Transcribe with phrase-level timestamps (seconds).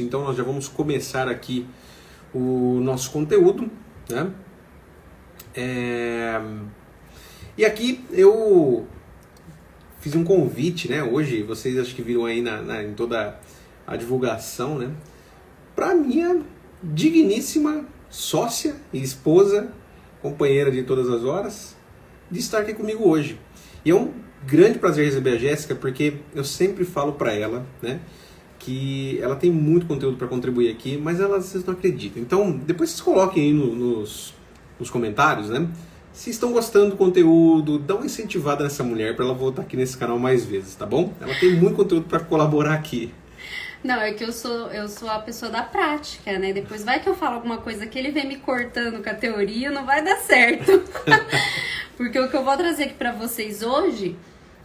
[0.00, 1.66] Então nós já vamos começar aqui
[2.34, 3.70] o nosso conteúdo,
[4.08, 4.32] né?
[5.54, 6.40] É...
[7.56, 8.86] E aqui eu
[10.00, 11.02] fiz um convite, né?
[11.02, 13.38] Hoje vocês acho que viram aí na, na em toda
[13.86, 14.90] a divulgação, né?
[15.76, 16.42] Para minha
[16.82, 19.70] digníssima sócia e esposa,
[20.22, 21.76] companheira de todas as horas,
[22.30, 23.38] de estar aqui comigo hoje.
[23.84, 24.14] E é um
[24.46, 28.00] grande prazer receber a Jéssica, porque eu sempre falo para ela, né?
[28.58, 32.22] Que ela tem muito conteúdo para contribuir aqui, mas ela vocês não acreditam.
[32.22, 34.34] Então, depois vocês coloquem aí no, nos,
[34.78, 35.68] nos comentários, né?
[36.12, 39.98] Se estão gostando do conteúdo, dá uma incentivada nessa mulher para ela voltar aqui nesse
[39.98, 41.12] canal mais vezes, tá bom?
[41.20, 43.12] Ela tem muito conteúdo para colaborar aqui.
[43.82, 46.52] Não, é que eu sou, eu sou a pessoa da prática, né?
[46.52, 49.70] Depois vai que eu falo alguma coisa que ele vem me cortando com a teoria,
[49.70, 50.82] não vai dar certo.
[51.96, 54.16] Porque o que eu vou trazer aqui para vocês hoje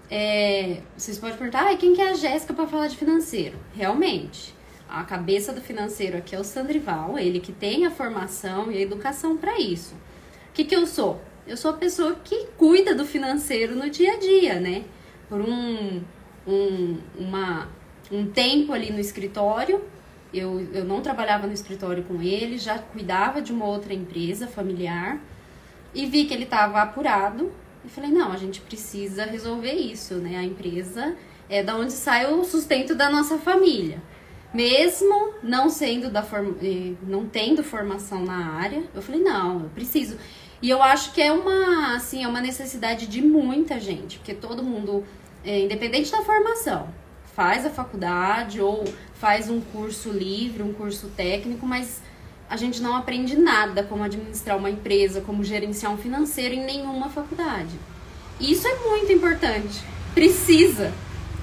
[0.09, 3.58] é, vocês podem perguntar, ah, quem que é a Jéssica para falar de financeiro?
[3.76, 4.55] Realmente,
[4.90, 8.81] a cabeça do financeiro aqui é o Sandrival, ele que tem a formação e a
[8.81, 9.94] educação para isso.
[10.50, 11.22] O que, que eu sou?
[11.45, 14.84] Eu sou a pessoa que cuida do financeiro no dia a dia, né?
[15.28, 16.02] Por um,
[16.47, 17.69] um, uma,
[18.12, 19.84] um tempo ali no escritório,
[20.34, 25.19] eu, eu não trabalhava no escritório com ele, já cuidava de uma outra empresa familiar
[25.94, 27.52] e vi que ele estava apurado
[27.90, 30.38] eu falei, não, a gente precisa resolver isso, né?
[30.38, 31.16] A empresa
[31.50, 34.00] é da onde sai o sustento da nossa família.
[34.54, 36.54] Mesmo não sendo da form...
[37.02, 40.18] Não tendo formação na área, eu falei, não, eu preciso.
[40.62, 44.62] E eu acho que é uma, assim, é uma necessidade de muita gente, porque todo
[44.62, 45.03] mundo,
[45.44, 46.94] é, independente da formação,
[47.34, 48.84] faz a faculdade ou
[49.16, 52.03] faz um curso livre, um curso técnico, mas
[52.50, 57.08] a gente não aprende nada como administrar uma empresa, como gerenciar um financeiro em nenhuma
[57.09, 57.80] faculdade.
[58.39, 59.83] Isso é muito importante.
[60.16, 60.91] Precisa.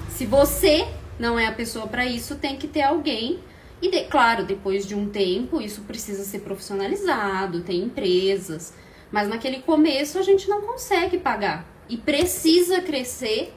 [0.09, 0.85] Se você
[1.17, 3.39] não é a pessoa para isso, tem que ter alguém.
[3.81, 8.73] E, de, claro, depois de um tempo, isso precisa ser profissionalizado, tem empresas.
[9.09, 11.65] Mas naquele começo a gente não consegue pagar.
[11.87, 13.53] E precisa crescer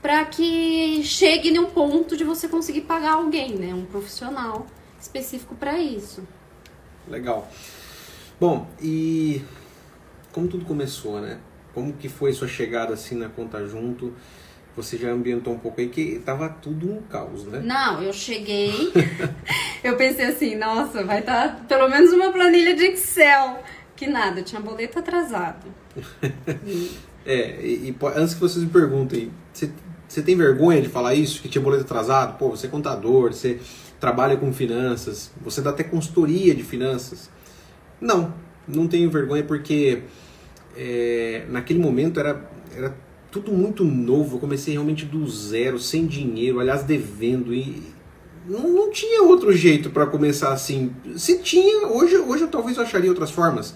[0.00, 3.74] para que chegue num ponto de você conseguir pagar alguém, né?
[3.74, 4.66] Um profissional
[4.98, 6.26] específico para isso.
[7.10, 7.48] Legal.
[8.40, 9.42] Bom, e
[10.32, 11.38] como tudo começou, né?
[11.74, 14.12] Como que foi sua chegada assim na conta junto?
[14.76, 17.60] Você já ambientou um pouco aí que tava tudo um caos, né?
[17.64, 18.92] Não, eu cheguei,
[19.82, 23.60] eu pensei assim, nossa, vai estar tá pelo menos uma planilha de Excel.
[23.96, 25.66] Que nada, tinha boleto atrasado.
[27.26, 29.72] é, e, e, antes que vocês me perguntem, você,
[30.06, 31.42] você tem vergonha de falar isso?
[31.42, 32.38] Que tinha boleto atrasado?
[32.38, 33.58] Pô, você é contador, você
[34.00, 37.30] trabalha com finanças, você dá até consultoria de finanças.
[38.00, 38.32] Não,
[38.66, 40.02] não tenho vergonha porque
[40.76, 42.94] é, naquele momento era, era
[43.30, 44.36] tudo muito novo.
[44.36, 47.52] Eu comecei realmente do zero, sem dinheiro, aliás, devendo.
[47.52, 47.82] E
[48.46, 50.92] não, não tinha outro jeito para começar assim.
[51.16, 53.74] Se tinha, hoje, hoje eu talvez eu acharia outras formas.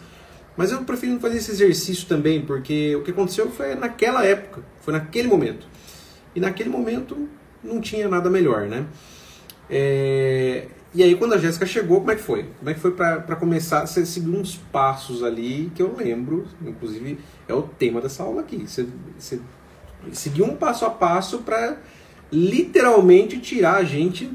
[0.57, 4.93] Mas eu prefiro fazer esse exercício também, porque o que aconteceu foi naquela época, foi
[4.93, 5.67] naquele momento.
[6.35, 7.29] E naquele momento
[7.65, 8.87] não tinha nada melhor, né?
[9.75, 12.45] É, e aí quando a Jéssica chegou, como é que foi?
[12.59, 13.87] Como é que foi para começar?
[13.87, 17.19] Você seguiu uns passos ali que eu lembro, inclusive
[17.49, 18.69] é o tema dessa aula aqui.
[18.69, 18.87] Você,
[19.19, 19.41] você
[20.13, 21.79] seguiu um passo a passo para
[22.31, 24.31] literalmente tirar a gente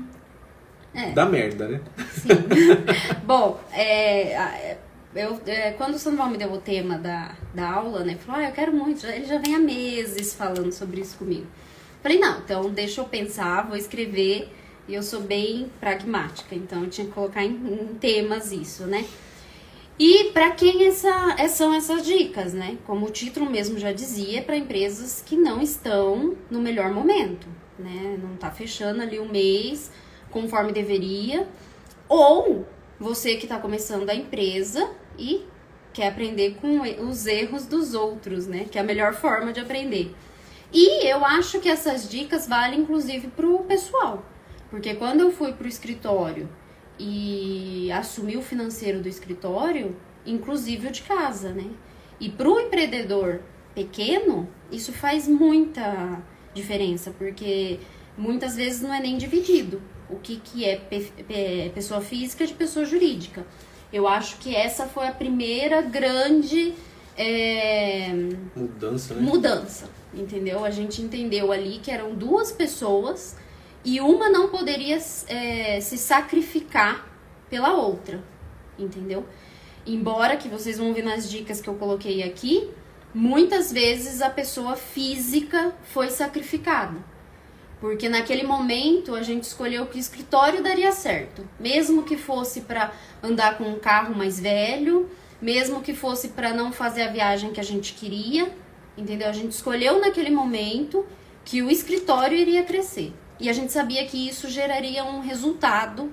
[0.92, 1.12] é.
[1.12, 1.82] da merda, né?
[2.12, 2.30] Sim.
[3.24, 4.78] Bom, é,
[5.16, 8.18] eu, é, quando o Sandoval me deu o tema da, da aula, né?
[8.26, 11.46] Falou, ah, eu quero muito, ele já vem há meses falando sobre isso comigo.
[12.02, 14.52] Falei, não, então deixa eu pensar, vou escrever
[14.88, 19.06] e eu sou bem pragmática, então eu tinha que colocar em, em temas isso, né?
[20.00, 22.78] E para quem essa, é, são essas dicas, né?
[22.86, 27.48] Como o título mesmo já dizia, é para empresas que não estão no melhor momento,
[27.80, 28.18] né?
[28.22, 29.92] Não está fechando ali o mês
[30.30, 31.48] conforme deveria,
[32.08, 32.66] ou
[33.00, 35.46] você que está começando a empresa e
[35.92, 38.68] quer aprender com os erros dos outros, né?
[38.72, 40.16] Que é a melhor forma de aprender.
[40.72, 44.24] E eu acho que essas dicas valem inclusive para o pessoal,
[44.70, 46.50] porque quando eu fui para o escritório
[47.00, 51.70] e assumi o financeiro do escritório, inclusive o de casa, né?
[52.20, 53.42] E para o empreendedor
[53.74, 56.22] pequeno, isso faz muita
[56.54, 57.80] diferença, porque
[58.18, 60.82] muitas vezes não é nem dividido o que, que é
[61.74, 63.46] pessoa física de pessoa jurídica.
[63.94, 66.74] Eu acho que essa foi a primeira grande
[67.16, 68.12] é,
[68.56, 69.22] mudança, né?
[69.22, 70.66] mudança, entendeu?
[70.66, 73.36] A gente entendeu ali que eram duas pessoas
[73.88, 74.98] e uma não poderia
[75.30, 77.08] é, se sacrificar
[77.50, 78.22] pela outra,
[78.78, 79.26] entendeu?
[79.86, 82.70] Embora que vocês vão ver nas dicas que eu coloquei aqui,
[83.16, 86.98] muitas vezes a pessoa física foi sacrificada.
[87.80, 92.92] Porque naquele momento a gente escolheu que o escritório daria certo, mesmo que fosse para
[93.24, 95.10] andar com um carro mais velho,
[95.42, 98.54] mesmo que fosse para não fazer a viagem que a gente queria,
[98.98, 99.30] entendeu?
[99.30, 101.06] A gente escolheu naquele momento
[101.46, 103.14] que o escritório iria crescer.
[103.40, 106.12] E a gente sabia que isso geraria um resultado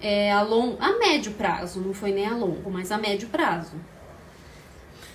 [0.00, 3.74] é, a, long, a médio prazo, não foi nem a longo, mas a médio prazo.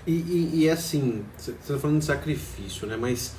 [0.05, 2.95] E, e, e assim, você está falando de sacrifício, né?
[2.95, 3.33] Mas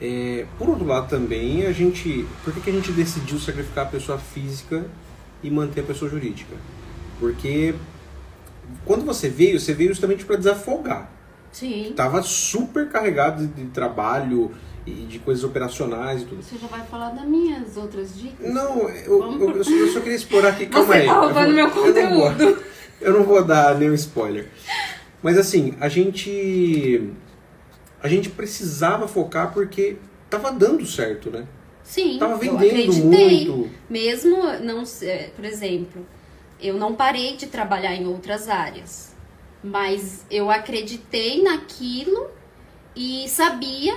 [0.00, 2.26] é, por outro lado também, a gente.
[2.42, 4.84] Por que, que a gente decidiu sacrificar a pessoa física
[5.42, 6.54] e manter a pessoa jurídica?
[7.18, 7.74] Porque
[8.84, 11.10] quando você veio, você veio justamente para desafogar.
[11.52, 11.92] Sim.
[11.94, 14.50] Tava super carregado de, de trabalho
[14.86, 16.42] e de coisas operacionais e tudo.
[16.42, 18.52] Você já vai falar das minhas outras dicas?
[18.52, 20.66] Não, eu, eu, eu, só, eu só queria explorar aqui.
[20.68, 21.06] Calma Você aí.
[21.06, 21.74] tá roubando eu, meu eu não
[22.18, 22.62] vou- conteúdo.
[23.00, 24.48] eu não vou dar nenhum spoiler.
[25.22, 27.10] Mas assim, a gente.
[28.02, 29.96] A gente precisava focar porque
[30.28, 31.46] tava dando certo, né?
[31.82, 33.70] Sim, Tava vendendo muito.
[33.88, 36.06] Mesmo não, se- por exemplo,
[36.60, 39.14] eu não parei de trabalhar em outras áreas,
[39.62, 42.28] mas eu acreditei naquilo
[42.96, 43.96] e sabia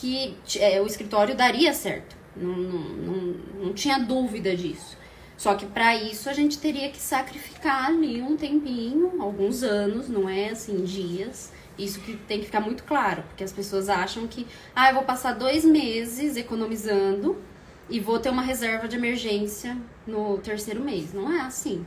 [0.00, 2.16] que é, o escritório daria certo.
[2.36, 3.34] Não, não, não,
[3.64, 4.96] não tinha dúvida disso.
[5.36, 10.28] Só que para isso a gente teria que sacrificar ali um tempinho, alguns anos, não
[10.28, 11.52] é assim, dias.
[11.78, 15.04] Isso que tem que ficar muito claro, porque as pessoas acham que, ah, eu vou
[15.04, 17.40] passar dois meses economizando
[17.88, 21.12] e vou ter uma reserva de emergência no terceiro mês.
[21.14, 21.86] Não é assim.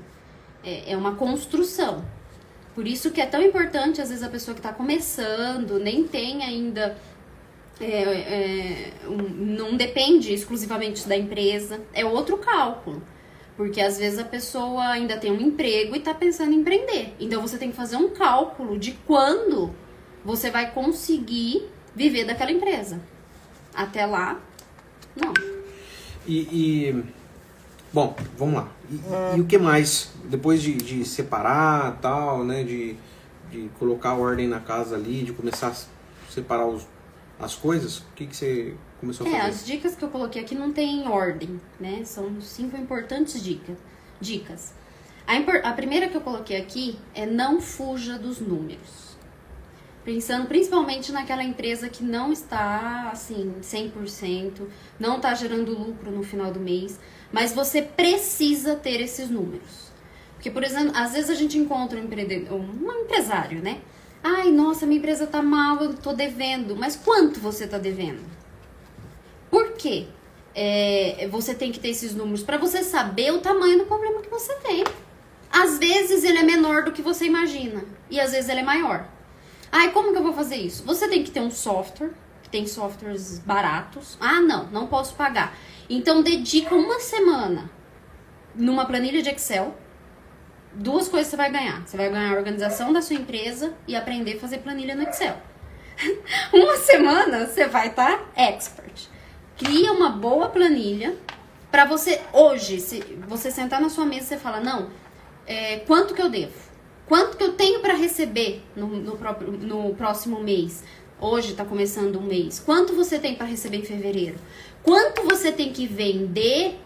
[0.63, 2.05] É, é uma construção.
[2.73, 6.43] Por isso que é tão importante, às vezes, a pessoa que está começando, nem tem
[6.43, 6.97] ainda.
[7.81, 13.01] É, é, não depende exclusivamente da empresa, é outro cálculo.
[13.57, 17.13] Porque às vezes a pessoa ainda tem um emprego e está pensando em empreender.
[17.19, 19.71] Então você tem que fazer um cálculo de quando
[20.23, 23.01] você vai conseguir viver daquela empresa.
[23.73, 24.39] Até lá,
[25.15, 25.33] não.
[26.25, 27.03] E, e-
[27.91, 28.71] bom, vamos lá.
[28.89, 30.11] E, e o que mais?
[30.25, 32.63] Depois de, de separar tal, né?
[32.63, 32.95] De,
[33.51, 36.87] de colocar ordem na casa ali, de começar a separar os,
[37.41, 39.49] as coisas, o que, que você começou a É, fazer?
[39.49, 42.03] as dicas que eu coloquei aqui não tem ordem, né?
[42.05, 43.75] São cinco importantes dica,
[44.19, 44.73] dicas.
[45.25, 49.11] A, impor- a primeira que eu coloquei aqui é não fuja dos números.
[50.03, 54.63] Pensando principalmente naquela empresa que não está, assim, 100%,
[54.99, 56.99] não está gerando lucro no final do mês,
[57.31, 59.91] mas você precisa ter esses números.
[60.33, 63.81] Porque, por exemplo, às vezes a gente encontra um, empreendedor, um empresário, né?
[64.23, 66.75] Ai, nossa, minha empresa tá mal, eu tô devendo.
[66.75, 68.21] Mas quanto você tá devendo?
[69.49, 70.07] Por quê?
[70.53, 74.29] É, você tem que ter esses números para você saber o tamanho do problema que
[74.29, 74.83] você tem.
[75.51, 79.07] Às vezes ele é menor do que você imagina e às vezes ele é maior.
[79.71, 80.83] Ai, como que eu vou fazer isso?
[80.85, 82.11] Você tem que ter um software,
[82.43, 84.17] que tem softwares baratos.
[84.19, 85.57] Ah, não, não posso pagar.
[85.89, 87.69] Então dedica uma semana
[88.53, 89.75] numa planilha de Excel.
[90.73, 91.85] Duas coisas você vai ganhar.
[91.85, 95.35] Você vai ganhar a organização da sua empresa e aprender a fazer planilha no Excel.
[96.53, 99.07] uma semana você vai estar expert.
[99.57, 101.15] Cria uma boa planilha
[101.69, 104.89] para você hoje, se você sentar na sua mesa e você fala, não,
[105.45, 106.53] é, quanto que eu devo?
[107.07, 110.83] Quanto que eu tenho para receber no, no, próprio- no próximo mês?
[111.19, 112.59] Hoje está começando um mês.
[112.59, 114.37] Quanto você tem para receber em fevereiro?
[114.81, 116.79] Quanto você tem que vender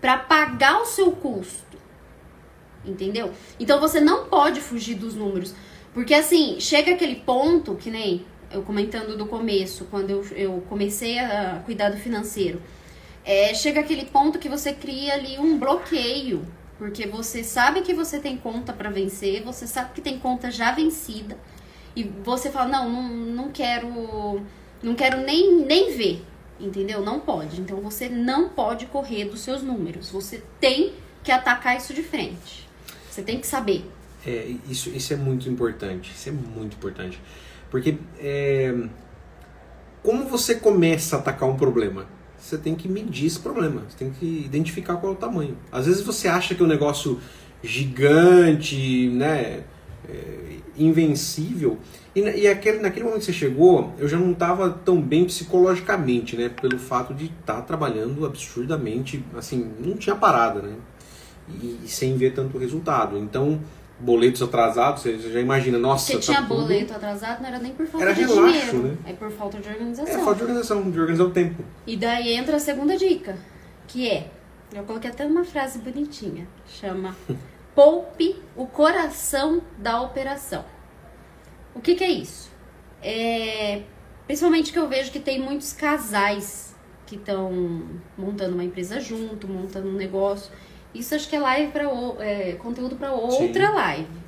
[0.00, 1.67] para pagar o seu custo?
[2.84, 3.32] Entendeu?
[3.58, 5.54] Então você não pode fugir dos números.
[5.92, 11.18] Porque assim, chega aquele ponto, que nem eu comentando do começo, quando eu, eu comecei
[11.18, 12.62] a cuidar do financeiro.
[13.24, 16.46] É, chega aquele ponto que você cria ali um bloqueio.
[16.78, 20.70] Porque você sabe que você tem conta para vencer, você sabe que tem conta já
[20.70, 21.36] vencida.
[21.96, 24.40] E você fala, não, não, não quero.
[24.80, 26.24] Não quero nem, nem ver.
[26.60, 27.04] Entendeu?
[27.04, 27.60] Não pode.
[27.60, 30.10] Então você não pode correr dos seus números.
[30.10, 30.94] Você tem
[31.24, 32.67] que atacar isso de frente.
[33.18, 33.84] Você tem que saber.
[34.24, 36.12] É, isso, isso é muito importante.
[36.14, 37.20] Isso é muito importante.
[37.68, 38.72] Porque é,
[40.04, 42.06] como você começa a atacar um problema?
[42.38, 43.82] Você tem que medir esse problema.
[43.88, 45.58] Você tem que identificar qual é o tamanho.
[45.72, 47.18] Às vezes você acha que é um negócio
[47.60, 49.64] gigante, né?
[50.08, 51.78] é, invencível.
[52.14, 56.36] E, e aquele, naquele momento que você chegou, eu já não estava tão bem psicologicamente,
[56.36, 56.48] né?
[56.48, 60.74] Pelo fato de estar trabalhando absurdamente, assim, não tinha parada, né?
[61.62, 63.18] E, e sem ver tanto resultado.
[63.18, 63.60] Então,
[64.00, 67.72] boletos atrasados, você já imagina, nossa, Porque tá tinha tudo- boleto atrasado, não era nem
[67.72, 68.82] por falta Era de relaxo, dinheiro.
[68.82, 68.96] né?
[69.06, 70.20] É por falta de É organização.
[70.24, 71.64] falta de organização, de organizar o tempo.
[71.86, 73.36] E daí entra a segunda dica,
[73.88, 74.30] que é,
[74.72, 77.16] eu coloquei até uma frase bonitinha, chama
[77.74, 80.64] poupe o coração da operação.
[81.74, 82.50] O que, que é isso?
[83.02, 83.82] É,
[84.26, 86.74] principalmente que eu vejo que tem muitos casais
[87.06, 87.82] que estão
[88.16, 90.52] montando uma empresa junto, montando um negócio.
[90.94, 91.84] Isso acho que é live para
[92.20, 93.74] é, conteúdo para outra Sim.
[93.74, 94.18] live.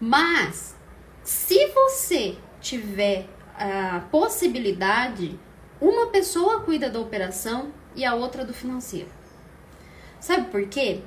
[0.00, 0.76] Mas
[1.22, 3.26] se você tiver
[3.56, 5.38] a possibilidade,
[5.80, 9.08] uma pessoa cuida da operação e a outra do financeiro.
[10.20, 11.00] Sabe por quê?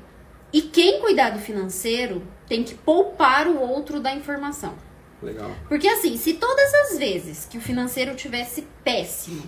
[0.54, 4.76] E quem cuidar do financeiro tem que poupar o outro da informação.
[5.22, 5.52] Legal.
[5.68, 9.44] Porque assim, se todas as vezes que o financeiro tivesse péssimo,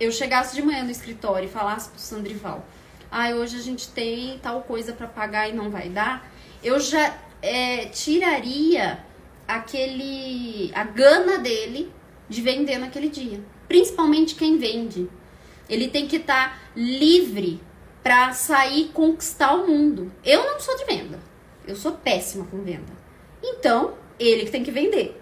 [0.00, 2.64] eu chegasse de manhã no escritório e falasse pro Sandrival,
[3.10, 6.30] ah, hoje a gente tem tal coisa para pagar e não vai dar,
[6.62, 9.04] eu já é, tiraria
[9.48, 11.92] aquele a gana dele
[12.28, 13.40] de vender naquele dia.
[13.66, 15.08] Principalmente quem vende.
[15.68, 17.60] Ele tem que estar tá livre
[18.02, 20.12] para sair conquistar o mundo.
[20.24, 21.18] Eu não sou de venda.
[21.66, 22.92] Eu sou péssima com venda.
[23.42, 25.20] Então, ele que tem que vender.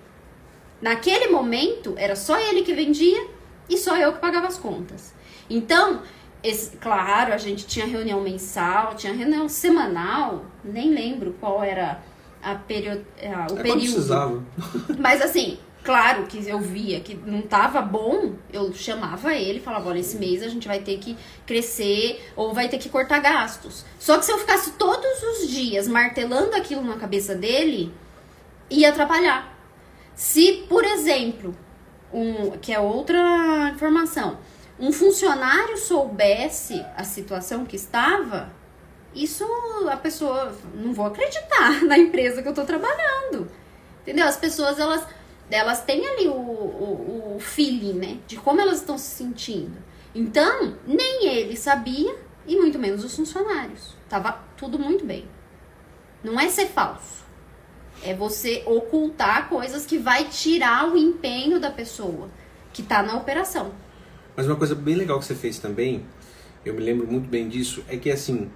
[0.80, 3.26] Naquele momento, era só ele que vendia
[3.68, 5.14] e só eu que pagava as contas.
[5.50, 6.02] Então,
[6.42, 12.00] esse, claro, a gente tinha reunião mensal, tinha reunião semanal, nem lembro qual era
[12.42, 13.78] a perio, a, o é período.
[13.78, 14.44] Precisava.
[14.98, 19.88] Mas assim, claro que eu via que não tava bom, eu chamava ele e falava,
[19.88, 23.84] olha, esse mês a gente vai ter que crescer ou vai ter que cortar gastos.
[23.98, 27.92] Só que se eu ficasse todos os dias martelando aquilo na cabeça dele,
[28.70, 29.56] ia atrapalhar.
[30.14, 31.54] Se, por exemplo,
[32.12, 34.38] um, que é outra informação,
[34.78, 38.50] um funcionário soubesse a situação que estava,
[39.14, 39.44] isso
[39.90, 43.50] a pessoa não vou acreditar na empresa que eu tô trabalhando.
[44.02, 44.26] Entendeu?
[44.26, 45.06] As pessoas elas
[45.50, 49.78] elas têm ali o, o, o feeling, né, de como elas estão se sentindo.
[50.14, 52.16] Então, nem ele sabia
[52.46, 53.96] e muito menos os funcionários.
[54.08, 55.26] Tava tudo muito bem.
[56.22, 57.24] Não é ser falso.
[58.02, 62.28] É você ocultar coisas que vai tirar o empenho da pessoa
[62.72, 63.72] que tá na operação.
[64.38, 66.04] Mas uma coisa bem legal que você fez também,
[66.64, 68.48] eu me lembro muito bem disso, é que assim,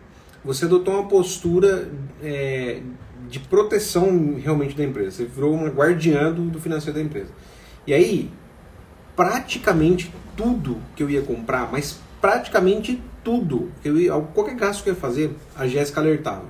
[0.44, 1.90] você adotou uma postura
[2.22, 2.80] é,
[3.28, 5.10] de proteção realmente da empresa.
[5.10, 7.32] Você virou uma guardiã do, do financeiro da empresa.
[7.84, 8.30] E aí,
[9.16, 14.94] praticamente tudo que eu ia comprar, mas praticamente tudo, eu ia, qualquer gasto que eu
[14.94, 16.46] ia fazer, a Jéssica alertava.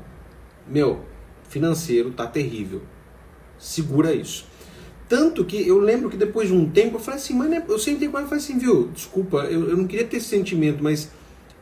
[0.68, 1.06] Meu,
[1.48, 2.82] financeiro tá terrível.
[3.58, 4.44] Segura isso.
[5.08, 8.08] Tanto que eu lembro que depois de um tempo eu falei assim, mas eu sentei
[8.08, 11.10] com ela e falei assim, viu, desculpa, eu, eu não queria ter esse sentimento, mas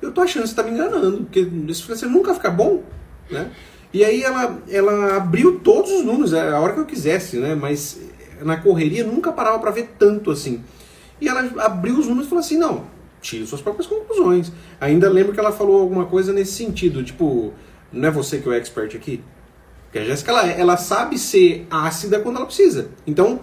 [0.00, 2.82] eu tô achando que você tá me enganando, porque esse financeiro nunca fica bom,
[3.30, 3.50] né?
[3.92, 7.54] E aí ela, ela abriu todos os números, é, a hora que eu quisesse, né?
[7.54, 8.00] Mas
[8.42, 10.62] na correria nunca parava para ver tanto assim.
[11.20, 12.84] E ela abriu os números e falou assim, não,
[13.20, 14.52] tire suas próprias conclusões.
[14.80, 17.52] Ainda lembro que ela falou alguma coisa nesse sentido, tipo,
[17.92, 19.22] não é você que é o expert aqui?
[19.90, 22.90] Porque a Jéssica, ela, ela sabe ser ácida quando ela precisa.
[23.04, 23.40] Então,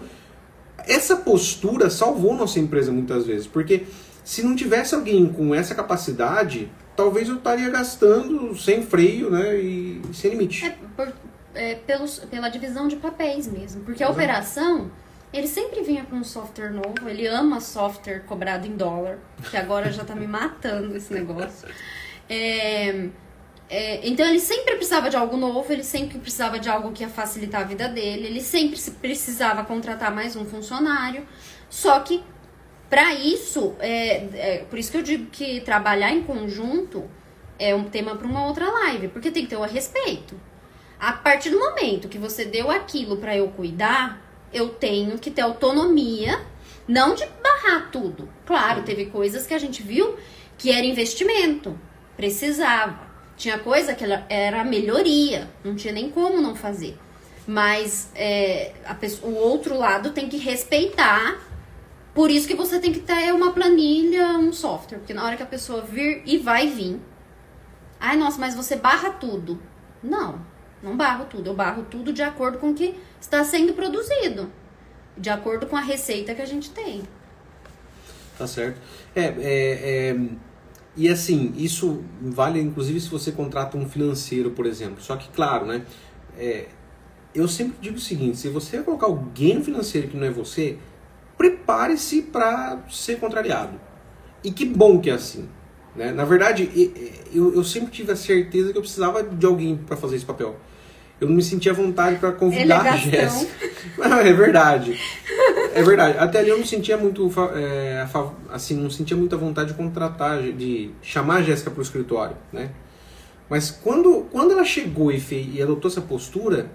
[0.86, 3.86] essa postura salvou nossa empresa muitas vezes, porque
[4.24, 9.58] se não tivesse alguém com essa capacidade, talvez eu estaria gastando sem freio, né?
[9.58, 10.64] E sem limite.
[10.64, 11.12] É, por,
[11.54, 13.82] é pelos, pela divisão de papéis mesmo.
[13.82, 14.90] Porque a operação,
[15.30, 19.18] ele sempre vinha com um software novo, ele ama software cobrado em dólar,
[19.50, 21.68] que agora já tá me matando esse negócio.
[22.30, 23.08] É,
[23.70, 27.08] é, então ele sempre precisava de algo novo, ele sempre precisava de algo que ia
[27.08, 31.26] facilitar a vida dele, ele sempre precisava contratar mais um funcionário.
[31.68, 32.24] Só que
[32.88, 37.04] para isso, é, é, por isso que eu digo que trabalhar em conjunto
[37.58, 40.40] é um tema para uma outra live, porque tem que ter o respeito.
[40.98, 44.22] A partir do momento que você deu aquilo para eu cuidar,
[44.52, 46.40] eu tenho que ter autonomia,
[46.86, 48.28] não de barrar tudo.
[48.46, 50.16] Claro, teve coisas que a gente viu
[50.56, 51.78] que era investimento,
[52.16, 53.07] precisava.
[53.38, 56.98] Tinha coisa que era melhoria, não tinha nem como não fazer.
[57.46, 61.40] Mas é, pessoa, o outro lado tem que respeitar
[62.14, 65.42] por isso que você tem que ter uma planilha, um software, porque na hora que
[65.42, 67.00] a pessoa vir e vai vir,
[68.00, 69.62] ai nossa, mas você barra tudo.
[70.02, 70.44] Não,
[70.82, 74.50] não barro tudo, eu barro tudo de acordo com o que está sendo produzido,
[75.16, 77.02] de acordo com a receita que a gente tem.
[78.36, 78.80] Tá certo.
[79.14, 80.16] É, é, é,
[80.98, 85.00] e assim, isso vale inclusive se você contrata um financeiro, por exemplo.
[85.00, 85.86] Só que, claro, né?
[86.36, 86.66] É,
[87.32, 90.76] eu sempre digo o seguinte: se você colocar alguém no financeiro que não é você,
[91.36, 93.80] prepare-se para ser contrariado.
[94.42, 95.48] E que bom que é assim.
[95.94, 96.10] Né?
[96.10, 96.68] Na verdade,
[97.32, 100.56] eu, eu sempre tive a certeza que eu precisava de alguém para fazer esse papel.
[101.20, 103.52] Eu não me sentia à vontade para convidar a Jéssica.
[104.24, 104.98] é verdade.
[105.74, 106.18] É verdade.
[106.18, 108.06] Até ali eu não sentia muito, é,
[108.50, 112.70] assim, não sentia muita vontade de contratar, de chamar a Jéssica para o escritório, né?
[113.48, 116.70] Mas quando, quando ela chegou e, fez, e adotou essa postura,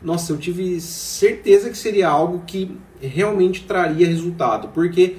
[0.00, 5.16] nossa, eu tive certeza que seria algo que realmente traria resultado, porque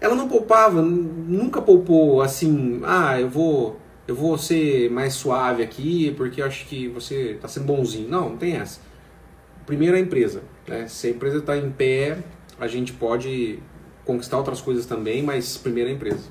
[0.00, 6.12] ela não poupava, nunca poupou assim, ah, eu vou eu vou ser mais suave aqui
[6.16, 8.08] porque eu acho que você está sendo bonzinho.
[8.08, 8.80] Não, não tem essa.
[9.64, 10.42] Primeiro a empresa.
[10.66, 10.86] Né?
[10.86, 12.18] Se a empresa está em pé,
[12.58, 13.58] a gente pode
[14.04, 16.28] conquistar outras coisas também, mas primeiro a empresa.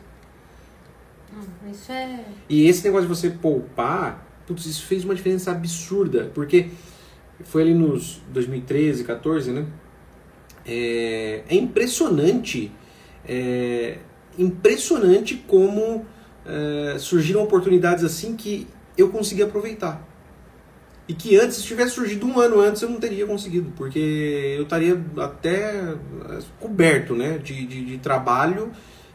[1.34, 2.24] Hum, isso é.
[2.48, 6.70] E esse negócio de você poupar, putz, isso fez uma diferença absurda, porque
[7.44, 9.66] foi ali nos 2013, 14, né?
[10.66, 12.72] É, é impressionante,
[13.28, 14.00] é
[14.38, 16.06] impressionante como
[16.46, 20.06] é, surgiram oportunidades assim que eu consegui aproveitar.
[21.08, 24.64] E que antes, se tivesse surgido um ano antes, eu não teria conseguido, porque eu
[24.64, 28.72] estaria até é, coberto né, de, de, de trabalho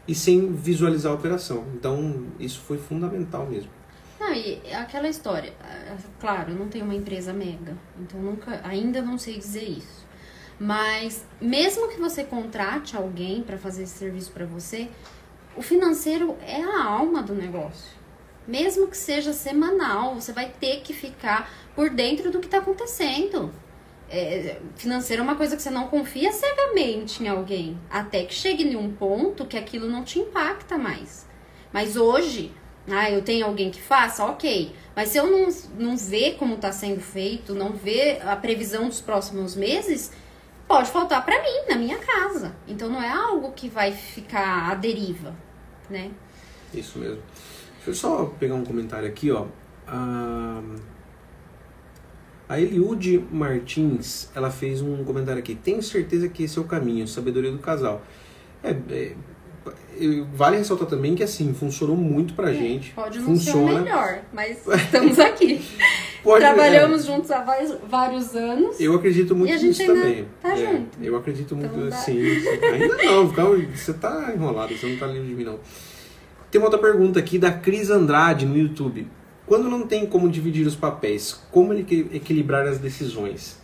[0.07, 1.65] e sem visualizar a operação.
[1.75, 3.69] Então, isso foi fundamental mesmo.
[4.19, 5.51] Não, e aquela história,
[6.19, 10.05] claro, eu não tenho uma empresa mega, então nunca, ainda não sei dizer isso.
[10.59, 14.89] Mas mesmo que você contrate alguém para fazer esse serviço para você,
[15.55, 17.99] o financeiro é a alma do negócio.
[18.47, 23.53] Mesmo que seja semanal, você vai ter que ficar por dentro do que está acontecendo.
[24.09, 28.63] É, financeiro é uma coisa que você não confia cegamente em alguém, até que chegue
[28.63, 31.25] em um ponto que aquilo não te impacta mais.
[31.71, 32.51] Mas hoje,
[32.89, 34.75] ah, eu tenho alguém que faça, ok.
[34.95, 38.99] Mas se eu não, não ver como está sendo feito, não ver a previsão dos
[38.99, 40.11] próximos meses,
[40.71, 42.55] pode faltar para mim, na minha casa.
[42.65, 45.35] Então não é algo que vai ficar à deriva,
[45.89, 46.11] né?
[46.73, 47.21] Isso mesmo.
[47.75, 49.47] Deixa eu só pegar um comentário aqui, ó.
[49.85, 50.61] A,
[52.47, 55.55] a Eliude Martins, ela fez um comentário aqui.
[55.55, 58.01] Tenho certeza que esse é o caminho, sabedoria do casal.
[58.63, 59.15] É, é
[60.33, 62.91] vale ressaltar também que assim, funcionou muito pra é, gente.
[62.91, 63.67] Pode não Funciona.
[63.67, 65.61] ser o melhor, mas estamos aqui.
[66.23, 67.11] Pode, Trabalhamos é.
[67.11, 67.43] juntos há
[67.87, 68.79] vários, anos.
[68.79, 70.27] Eu acredito muito nisso também.
[70.39, 70.97] Tá é, junto.
[71.01, 72.19] Eu acredito muito então, assim.
[72.21, 75.59] Ainda não, calma, você tá enrolado, você não tá livre de mim não.
[76.51, 79.07] Tem uma outra pergunta aqui da Cris Andrade no YouTube.
[79.47, 83.59] Quando não tem como dividir os papéis, como equilibrar as decisões?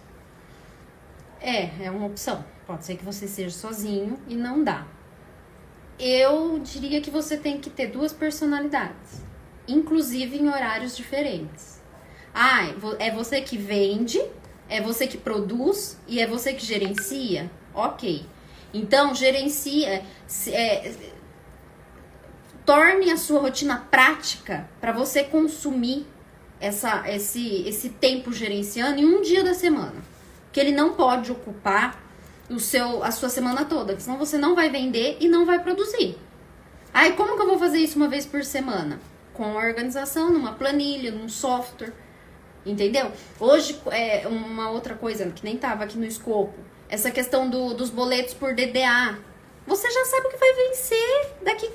[1.39, 2.43] É, é uma opção.
[2.65, 4.85] Pode ser que você seja sozinho e não dá.
[5.99, 9.23] Eu diria que você tem que ter duas personalidades,
[9.67, 11.81] inclusive em horários diferentes.
[12.33, 12.67] Ah,
[12.99, 14.21] é você que vende,
[14.69, 17.49] é você que produz e é você que gerencia?
[17.73, 18.25] Ok.
[18.73, 20.03] Então, gerencia.
[20.49, 20.93] É,
[22.63, 26.05] torne a sua rotina prática para você consumir
[26.59, 29.95] essa, esse, esse tempo gerenciando em um dia da semana.
[30.51, 32.06] Que ele não pode ocupar
[32.49, 36.17] o seu, a sua semana toda, senão você não vai vender e não vai produzir.
[36.93, 38.99] Ai, como que eu vou fazer isso uma vez por semana?
[39.33, 41.93] Com a organização, numa planilha, num software.
[42.65, 43.11] Entendeu?
[43.39, 46.55] Hoje, é uma outra coisa que nem tava aqui no escopo,
[46.89, 49.19] essa questão do, dos boletos por DDA.
[49.65, 51.69] Você já sabe o que vai vencer daqui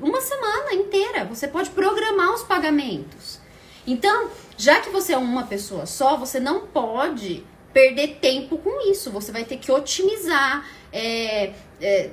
[0.00, 1.24] uma semana inteira.
[1.24, 3.40] Você pode programar os pagamentos.
[3.86, 7.44] Então, já que você é uma pessoa só, você não pode
[7.76, 9.10] perder tempo com isso.
[9.10, 12.10] Você vai ter que otimizar, é, é,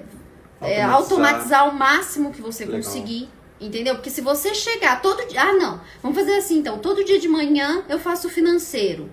[0.60, 0.69] automatizar.
[0.69, 2.82] É, automatizar ao máximo que você Legal.
[2.82, 3.30] conseguir.
[3.62, 3.95] Entendeu?
[3.95, 5.41] Porque se você chegar todo dia.
[5.41, 5.80] Ah, não.
[6.02, 6.80] Vamos fazer assim então.
[6.80, 9.10] Todo dia de manhã eu faço financeiro.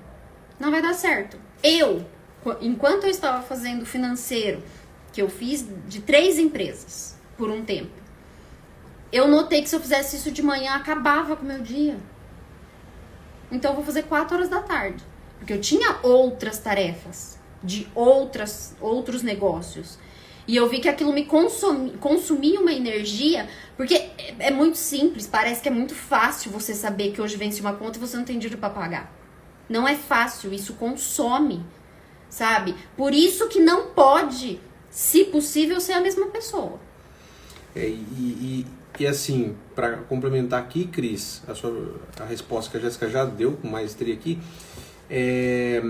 [0.58, 1.38] Não vai dar certo.
[1.62, 2.04] Eu,
[2.60, 4.60] enquanto eu estava fazendo financeiro,
[5.12, 7.92] que eu fiz de três empresas por um tempo,
[9.12, 11.96] eu notei que se eu fizesse isso de manhã, acabava com o meu dia.
[13.52, 15.09] Então eu vou fazer quatro horas da tarde.
[15.40, 19.98] Porque eu tinha outras tarefas de outras, outros negócios.
[20.46, 25.26] E eu vi que aquilo me consumi, consumia uma energia, porque é, é muito simples,
[25.26, 28.24] parece que é muito fácil você saber que hoje vence uma conta e você não
[28.24, 29.12] tem dinheiro para pagar.
[29.68, 31.64] Não é fácil, isso consome,
[32.28, 32.74] sabe?
[32.96, 36.80] Por isso que não pode, se possível, ser a mesma pessoa.
[37.76, 38.66] É, e, e,
[38.98, 43.52] e, assim, para complementar aqui, Cris, a, sua, a resposta que a Jéssica já deu
[43.52, 44.40] com maestria aqui,
[45.10, 45.82] é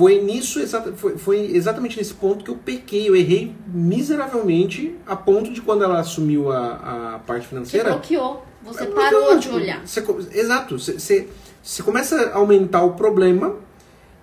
[0.00, 0.60] foi nisso,
[0.96, 5.84] foi, foi exatamente nesse ponto que eu pequei, eu errei miseravelmente, a ponto de quando
[5.84, 7.90] ela assumiu a, a parte financeira.
[7.90, 9.86] Você bloqueou, você parou de olhar.
[9.86, 11.28] Você, exato, você,
[11.62, 13.56] você começa a aumentar o problema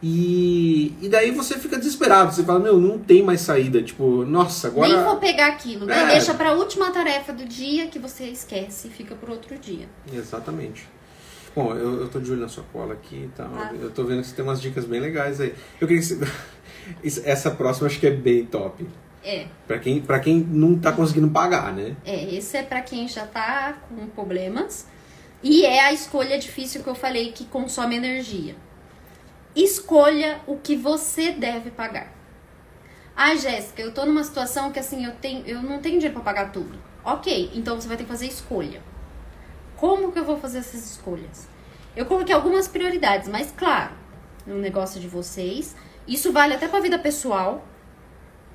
[0.01, 2.33] e, e daí você fica desesperado.
[2.33, 3.83] Você fala, meu, não tem mais saída.
[3.83, 4.87] Tipo, nossa, agora.
[4.87, 5.85] Nem vou pegar aquilo.
[5.85, 6.01] Né?
[6.01, 6.07] É.
[6.07, 9.87] Deixa pra última tarefa do dia que você esquece e fica pro outro dia.
[10.11, 10.87] Exatamente.
[11.57, 13.49] Bom, eu, eu tô de olho na sua cola aqui e tal.
[13.51, 13.71] Ah.
[13.73, 15.55] Eu tô vendo que você tem umas dicas bem legais aí.
[15.81, 16.19] Eu queria que você...
[17.25, 18.87] Essa próxima acho que é bem top.
[19.23, 19.47] É.
[19.65, 21.95] Pra quem, pra quem não tá conseguindo pagar, né?
[22.05, 24.85] É, esse é pra quem já tá com problemas.
[25.41, 28.55] E é a escolha difícil que eu falei que consome energia.
[29.55, 32.13] Escolha o que você deve pagar.
[33.15, 36.35] Ah, Jéssica, eu tô numa situação que assim, eu, tenho, eu não tenho dinheiro para
[36.35, 36.77] pagar tudo.
[37.03, 38.79] Ok, então você vai ter que fazer escolha.
[39.77, 41.47] Como que eu vou fazer essas escolhas?
[41.95, 43.91] Eu coloquei algumas prioridades, mas claro,
[44.45, 45.75] no negócio de vocês,
[46.07, 47.65] isso vale até para a vida pessoal.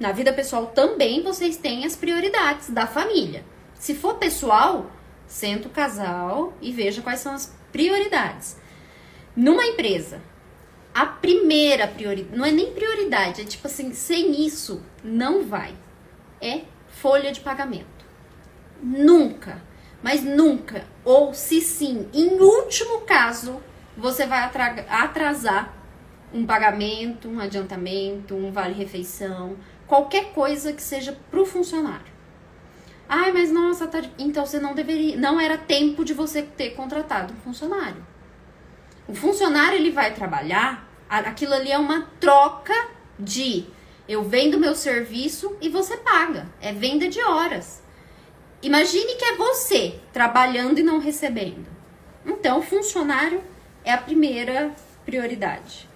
[0.01, 3.45] Na vida pessoal também vocês têm as prioridades da família.
[3.75, 4.91] Se for pessoal,
[5.27, 8.57] senta o casal e veja quais são as prioridades.
[9.35, 10.21] Numa empresa,
[10.95, 15.75] a primeira prioridade, não é nem prioridade, é tipo assim, sem isso não vai.
[16.41, 17.87] É folha de pagamento.
[18.83, 19.63] Nunca,
[20.03, 23.61] mas nunca, ou se sim, em último caso,
[23.97, 24.51] você vai
[24.88, 25.75] atrasar
[26.33, 32.12] um pagamento, um adiantamento, um vale-refeição, qualquer coisa que seja para o funcionário.
[33.09, 34.01] Ai, mas nossa, tá...
[34.19, 38.03] então você não deveria, não era tempo de você ter contratado um funcionário.
[39.07, 42.73] O funcionário ele vai trabalhar, aquilo ali é uma troca
[43.19, 43.67] de
[44.09, 46.49] eu vendo meu serviço e você paga.
[46.61, 47.82] É venda de horas.
[48.62, 51.66] Imagine que é você trabalhando e não recebendo.
[52.25, 53.42] Então, funcionário
[53.85, 54.72] é a primeira
[55.05, 55.88] prioridade.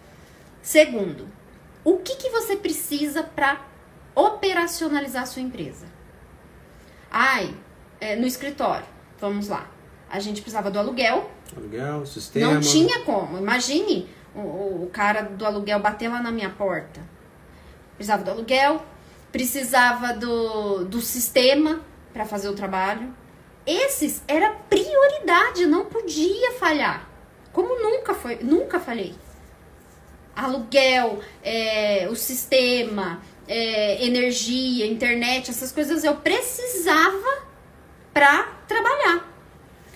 [0.61, 1.29] Segundo,
[1.85, 3.64] o que, que você precisa para
[4.16, 5.87] operacionalizar a sua empresa?
[7.09, 7.55] Ai,
[8.00, 8.87] é, no escritório,
[9.20, 9.70] vamos lá.
[10.11, 11.31] A gente precisava do aluguel.
[11.57, 12.55] Aluguel, sistema.
[12.55, 13.38] Não tinha como.
[13.38, 17.00] Imagine o, o cara do aluguel bater lá na minha porta.
[17.94, 18.85] Precisava do aluguel,
[19.31, 21.81] precisava do, do sistema
[22.16, 23.14] para fazer o trabalho.
[23.66, 27.07] Esses era prioridade, não podia falhar.
[27.52, 29.14] Como nunca foi, nunca falhei.
[30.35, 37.44] Aluguel, é, o sistema, é, energia, internet, essas coisas eu precisava
[38.14, 39.31] para trabalhar.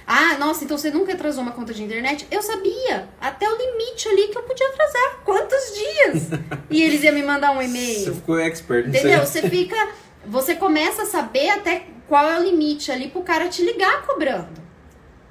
[0.06, 2.26] Ah, nossa, então você nunca atrasou uma conta de internet?
[2.30, 5.20] Eu sabia, até o limite ali que eu podia atrasar.
[5.24, 6.40] Quantos dias?
[6.68, 8.04] e eles iam me mandar um e-mail.
[8.04, 9.20] Você ficou expert, Entendeu?
[9.20, 9.76] Você fica.
[10.26, 14.60] Você começa a saber até qual é o limite ali pro cara te ligar cobrando.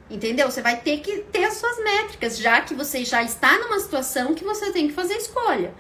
[0.10, 0.50] Entendeu?
[0.50, 4.34] Você vai ter que ter as suas métricas, já que você já está numa situação
[4.34, 5.74] que você tem que fazer escolha.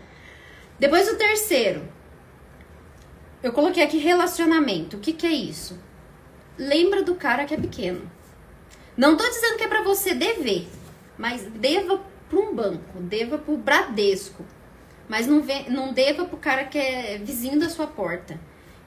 [0.77, 1.88] Depois o terceiro.
[3.41, 4.97] Eu coloquei aqui relacionamento.
[4.97, 5.79] O que, que é isso?
[6.57, 8.12] Lembra do cara que é pequeno.
[8.97, 10.67] Não tô dizendo que é para você dever,
[11.17, 14.45] mas deva para um banco, deva para o Bradesco.
[15.07, 18.38] Mas não, vê, não deva para o cara que é vizinho da sua porta,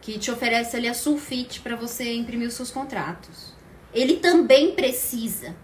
[0.02, 3.54] que te oferece ali a sulfite para você imprimir os seus contratos.
[3.94, 5.54] Ele também precisa.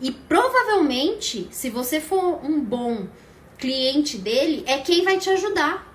[0.00, 3.06] E provavelmente, se você for um bom
[3.58, 5.94] cliente dele, é quem vai te ajudar.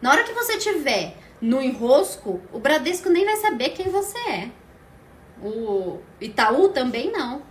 [0.00, 4.50] Na hora que você tiver no enrosco, o Bradesco nem vai saber quem você é.
[5.42, 7.42] O Itaú também não.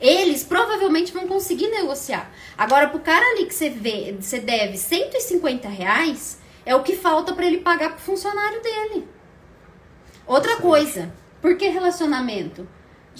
[0.00, 2.30] Eles provavelmente vão conseguir negociar.
[2.56, 6.37] Agora, pro cara ali que você vê, você deve 150 reais,
[6.68, 9.08] é o que falta para ele pagar pro funcionário dele.
[10.26, 12.68] Outra coisa, por que relacionamento?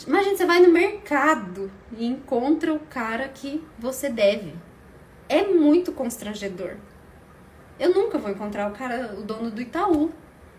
[0.07, 4.55] Imagina, você vai no mercado e encontra o cara que você deve.
[5.31, 6.77] É muito constrangedor.
[7.81, 10.13] Eu nunca vou encontrar o cara, o dono do Itaú,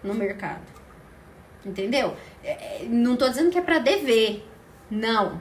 [0.04, 0.66] no mercado.
[1.64, 2.18] Entendeu?
[2.44, 4.44] É, é, não tô dizendo que é para dever.
[4.90, 5.40] Não.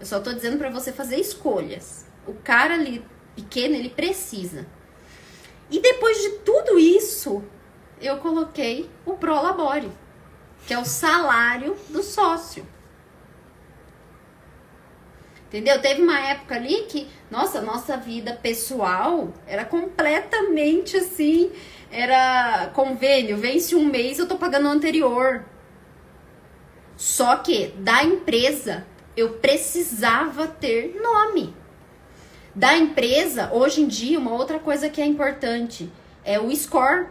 [0.00, 2.08] Eu só tô dizendo para você fazer escolhas.
[2.26, 3.04] O cara ali
[3.36, 4.66] pequeno, ele precisa.
[5.70, 7.42] E depois de tudo isso,
[8.00, 9.90] eu coloquei o Prolabore,
[10.66, 12.66] que é o salário do sócio.
[15.48, 15.80] Entendeu?
[15.80, 21.50] Teve uma época ali que, nossa, nossa vida pessoal era completamente assim,
[21.90, 25.44] era convênio, vence um mês, eu tô pagando o anterior.
[26.98, 31.56] Só que da empresa eu precisava ter nome.
[32.58, 35.88] Da empresa, hoje em dia, uma outra coisa que é importante
[36.24, 37.06] é o score.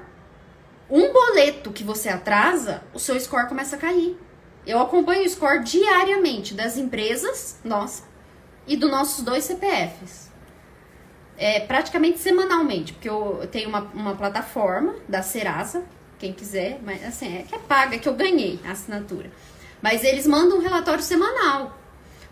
[0.89, 4.17] Um boleto que você atrasa, o seu score começa a cair.
[4.65, 8.03] Eu acompanho o score diariamente das empresas, nossa,
[8.67, 10.29] e dos nossos dois CPFs.
[11.38, 15.86] É, praticamente semanalmente, porque eu tenho uma, uma plataforma da Serasa,
[16.19, 19.31] quem quiser, mas assim, é que é paga, que eu ganhei a assinatura.
[19.81, 21.79] Mas eles mandam um relatório semanal.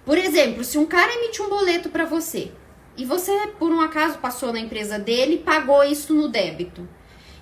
[0.04, 2.51] Por exemplo, se um cara emite um boleto para você
[2.97, 6.88] e você, por um acaso, passou na empresa dele e pagou isso no débito,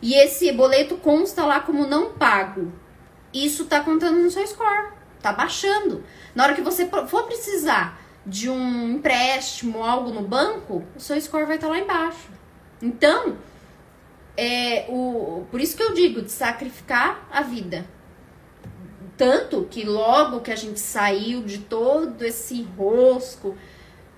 [0.01, 2.71] e esse boleto consta lá como não pago,
[3.33, 4.89] isso tá contando no seu score,
[5.21, 6.03] tá baixando.
[6.35, 11.45] Na hora que você for precisar de um empréstimo, algo no banco, o seu score
[11.45, 12.29] vai estar tá lá embaixo.
[12.81, 13.37] Então,
[14.37, 17.85] é, o, por isso que eu digo de sacrificar a vida.
[19.15, 23.55] Tanto que logo que a gente saiu de todo esse rosco,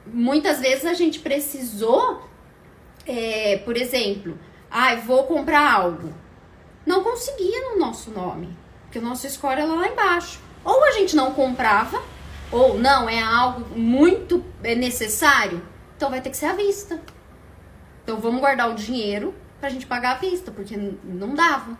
[0.07, 2.21] muitas vezes a gente precisou,
[3.05, 4.37] é, por exemplo,
[4.69, 6.13] ah, vou comprar algo.
[6.85, 8.49] não conseguia no nosso nome,
[8.83, 10.39] porque o nosso score era lá embaixo.
[10.63, 12.01] Ou a gente não comprava,
[12.51, 15.61] ou não, é algo muito é necessário,
[15.95, 16.99] então vai ter que ser à vista.
[18.03, 21.77] Então vamos guardar o dinheiro pra gente pagar à vista, porque não dava.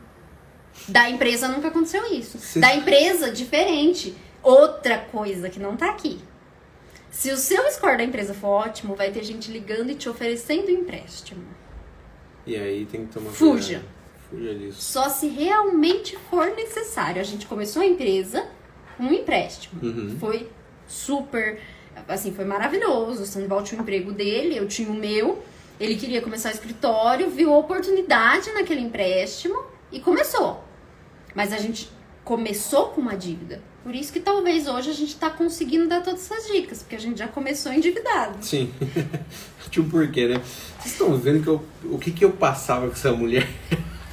[0.87, 2.37] Da empresa nunca aconteceu isso.
[2.39, 4.15] Cê- Da empresa, diferente.
[4.43, 6.19] Outra coisa que não tá aqui.
[7.15, 10.69] Se o seu score da empresa for ótimo, vai ter gente ligando e te oferecendo
[10.69, 11.45] empréstimo.
[12.45, 13.79] E aí tem que tomar Fuja.
[13.79, 13.89] cuidado.
[14.29, 14.81] Fuja disso.
[14.81, 17.21] Só se realmente for necessário.
[17.21, 18.45] A gente começou a empresa
[18.97, 19.81] com um empréstimo.
[19.81, 20.17] Uhum.
[20.19, 20.49] Foi
[20.85, 21.61] super,
[22.05, 23.23] assim, foi maravilhoso.
[23.23, 25.41] O Sandoval tinha o emprego dele, eu tinha o meu.
[25.79, 30.61] Ele queria começar o escritório, viu a oportunidade naquele empréstimo e começou.
[31.33, 31.89] Mas a gente
[32.25, 33.61] começou com uma dívida.
[33.85, 36.99] Por isso que talvez hoje a gente tá conseguindo dar todas essas dicas, porque a
[36.99, 38.35] gente já começou endividado.
[38.41, 38.73] Sim.
[39.69, 40.41] Tinha um porquê, né?
[40.79, 43.47] Vocês estão vendo que eu, o que, que eu passava com essa mulher?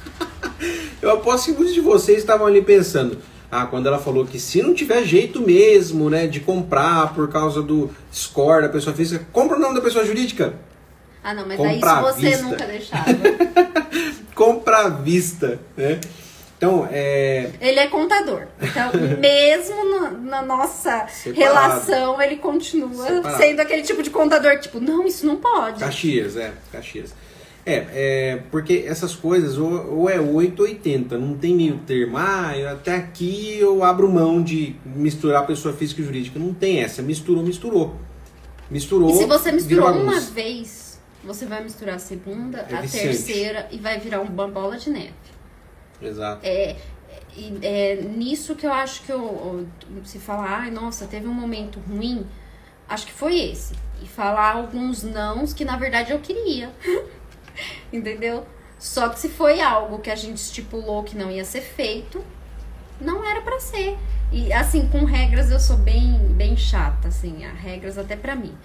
[1.01, 3.17] eu aposto que muitos de vocês estavam ali pensando.
[3.49, 7.63] Ah, quando ela falou que se não tiver jeito mesmo, né, de comprar por causa
[7.63, 10.53] do score da pessoa física, compra o nome da pessoa jurídica.
[11.23, 12.43] Ah, não, mas Comprar daí isso você vista.
[12.43, 13.05] nunca deixava.
[14.35, 15.99] Compra à vista, né?
[16.63, 18.43] Então, é, Ele é contador.
[18.61, 21.35] Então, mesmo no- na nossa Separado.
[21.53, 23.37] relação, ele continua Separado.
[23.43, 25.79] sendo aquele tipo de contador, tipo, não, isso não pode.
[25.79, 27.13] Caxias, é, Caxias.
[27.65, 32.17] É, é, porque essas coisas ou, ou é 8 ou 80, não tem meio termo.
[32.17, 36.39] Ah, eu- até aqui eu abro mão de misturar pessoa física e jurídica.
[36.39, 37.95] Não tem essa, misturou, misturou.
[38.71, 39.09] Misturou.
[39.11, 43.77] E se você misturou uma vez, você vai misturar a segunda, É a terceira e
[43.77, 45.13] vai virar uma bola de neve.
[46.01, 46.45] Exato.
[46.45, 46.75] É,
[47.35, 49.67] e é nisso que eu acho que eu,
[50.03, 52.25] se falar, ai, nossa, teve um momento ruim,
[52.87, 53.73] acho que foi esse.
[54.01, 56.71] E falar alguns nãos que na verdade eu queria.
[57.91, 58.45] Entendeu?
[58.77, 62.23] Só que se foi algo que a gente estipulou que não ia ser feito,
[62.99, 63.97] não era pra ser.
[64.31, 68.55] E assim, com regras eu sou bem, bem chata, assim, regras até pra mim.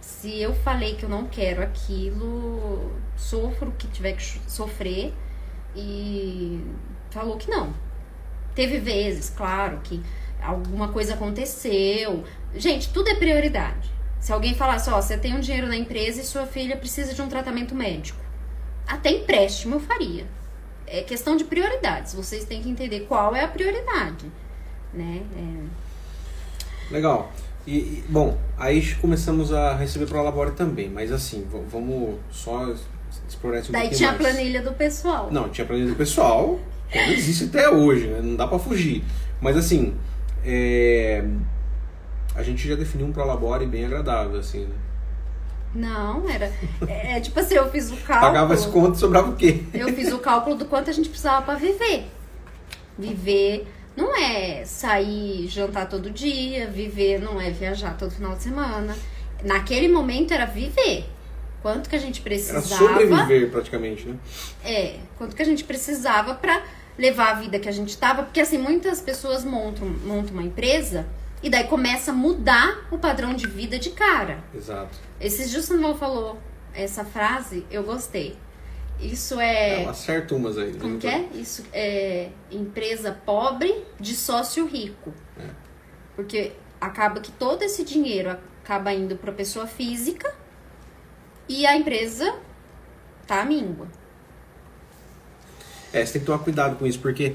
[0.00, 5.14] Se eu falei que eu não quero aquilo, sofro o que tiver que sofrer
[5.78, 6.64] e
[7.10, 7.72] falou que não.
[8.54, 10.02] Teve vezes, claro, que
[10.42, 12.24] alguma coisa aconteceu.
[12.54, 13.90] Gente, tudo é prioridade.
[14.20, 17.22] Se alguém falasse, ó, você tem um dinheiro na empresa e sua filha precisa de
[17.22, 18.18] um tratamento médico.
[18.86, 20.26] Até empréstimo eu faria.
[20.86, 22.14] É questão de prioridades.
[22.14, 24.26] Vocês têm que entender qual é a prioridade.
[24.92, 25.22] Né?
[25.36, 27.30] É, Legal.
[27.66, 32.74] E, e, bom, aí começamos a receber para o Labore também, mas assim, vamos só
[33.28, 34.22] explorar isso um Daí tinha a mais.
[34.22, 35.28] planilha do pessoal.
[35.30, 36.58] Não, tinha planilha do pessoal,
[36.92, 38.20] como existe até hoje, né?
[38.22, 39.04] Não dá pra fugir.
[39.40, 39.94] Mas assim,
[40.44, 41.24] é,
[42.34, 44.74] a gente já definiu um prolabore bem agradável, assim, né?
[45.74, 46.50] Não, era.
[46.88, 48.20] É, tipo assim, eu fiz o cálculo.
[48.20, 49.62] Pagava as contas e sobrava o quê?
[49.74, 52.06] Eu fiz o cálculo do quanto a gente precisava pra viver.
[52.98, 53.66] Viver
[53.96, 58.96] não é sair jantar todo dia, viver não é viajar todo final de semana.
[59.44, 61.04] Naquele momento era viver.
[61.74, 62.62] Quanto que a gente Era precisava?
[62.62, 64.16] sobreviver praticamente, né?
[64.64, 66.62] É, quanto que a gente precisava pra
[66.98, 71.06] levar a vida que a gente tava, porque assim, muitas pessoas montam, montam uma empresa
[71.42, 74.42] e daí começa a mudar o padrão de vida de cara.
[74.54, 74.98] Exato.
[75.20, 76.38] O Samuel falou
[76.74, 78.36] essa frase, eu gostei.
[79.00, 79.84] Isso é.
[79.84, 80.74] É, acerta umas aí.
[80.74, 81.28] Como que é?
[81.34, 85.14] Isso é empresa pobre de sócio rico.
[85.38, 85.44] É.
[86.16, 90.34] Porque acaba que todo esse dinheiro acaba indo para pessoa física
[91.48, 92.34] e a empresa
[93.26, 93.86] tá à míngua.
[95.92, 97.34] É, você tem que tomar cuidado com isso, porque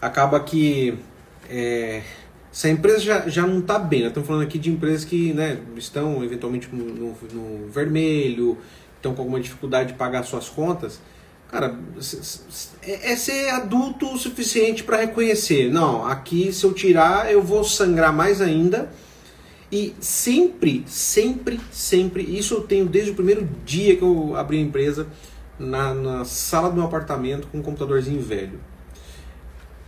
[0.00, 0.98] acaba que
[1.48, 2.02] é,
[2.50, 5.32] se a empresa já, já não está bem, nós estamos falando aqui de empresas que
[5.32, 8.58] né, estão eventualmente no, no- vermelho,
[8.96, 11.00] estão com alguma dificuldade de pagar suas contas,
[11.50, 11.78] cara,
[12.82, 17.62] é, é ser adulto o suficiente para reconhecer, não, aqui se eu tirar eu vou
[17.64, 18.90] sangrar mais ainda.
[19.74, 24.60] E sempre, sempre, sempre, isso eu tenho desde o primeiro dia que eu abri a
[24.60, 25.08] empresa,
[25.58, 28.60] na, na sala do meu apartamento com um computadorzinho velho.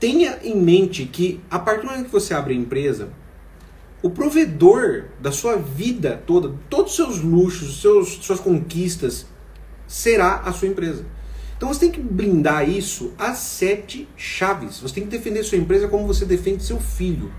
[0.01, 3.11] Tenha em mente que a partir do momento que você abre a empresa,
[4.03, 9.25] o provedor da sua vida toda, todos os seus luxos, seus, suas conquistas,
[9.87, 11.07] será a sua empresa.
[11.57, 14.81] Então você tem que blindar isso a sete chaves.
[14.81, 17.33] Você tem que defender sua empresa como você defende seu filho.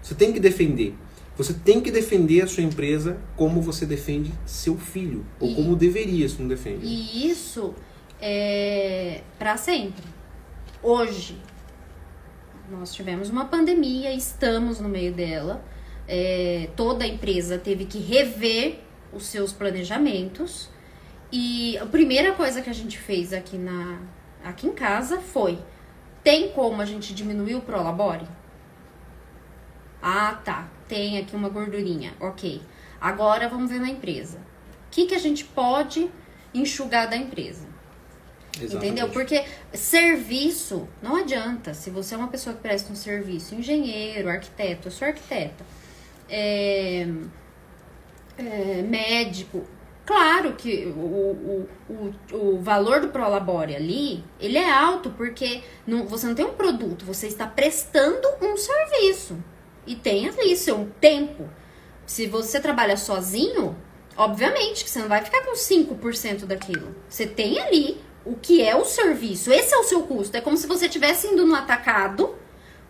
[0.00, 0.94] Você tem que defender.
[1.36, 5.24] Você tem que defender a sua empresa como você defende seu filho.
[5.40, 6.84] Ou E- como deveria, se não defende.
[6.84, 7.74] E isso
[8.20, 10.04] é para sempre.
[10.82, 11.38] Hoje,
[12.70, 15.64] nós tivemos uma pandemia, estamos no meio dela.
[16.06, 18.80] É, toda a empresa teve que rever
[19.12, 20.68] os seus planejamentos.
[21.30, 24.00] E a primeira coisa que a gente fez aqui na
[24.44, 25.58] aqui em casa foi.
[26.22, 28.26] Tem como a gente diminuir o Prolabore?
[30.02, 30.68] Ah, tá.
[30.88, 32.12] Tem aqui uma gordurinha.
[32.20, 32.60] Ok.
[33.00, 34.38] Agora vamos ver na empresa.
[34.38, 36.10] O que, que a gente pode
[36.52, 37.66] enxugar da empresa?
[38.60, 38.86] Exatamente.
[38.86, 39.08] Entendeu?
[39.08, 41.72] Porque serviço não adianta.
[41.72, 45.64] Se você é uma pessoa que presta um serviço, engenheiro, arquiteto, eu sou arquiteta,
[46.28, 47.06] é,
[48.36, 49.64] é, médico.
[50.04, 56.06] Claro que o, o, o, o valor do Prolabore ali, ele é alto, porque não,
[56.06, 59.38] você não tem um produto, você está prestando um serviço.
[59.86, 61.48] E tem ali seu tempo.
[62.06, 63.76] Se você trabalha sozinho,
[64.16, 66.94] obviamente que você não vai ficar com 5% daquilo.
[67.08, 69.52] Você tem ali o que é o serviço.
[69.52, 70.36] Esse é o seu custo.
[70.36, 72.34] É como se você estivesse indo no atacado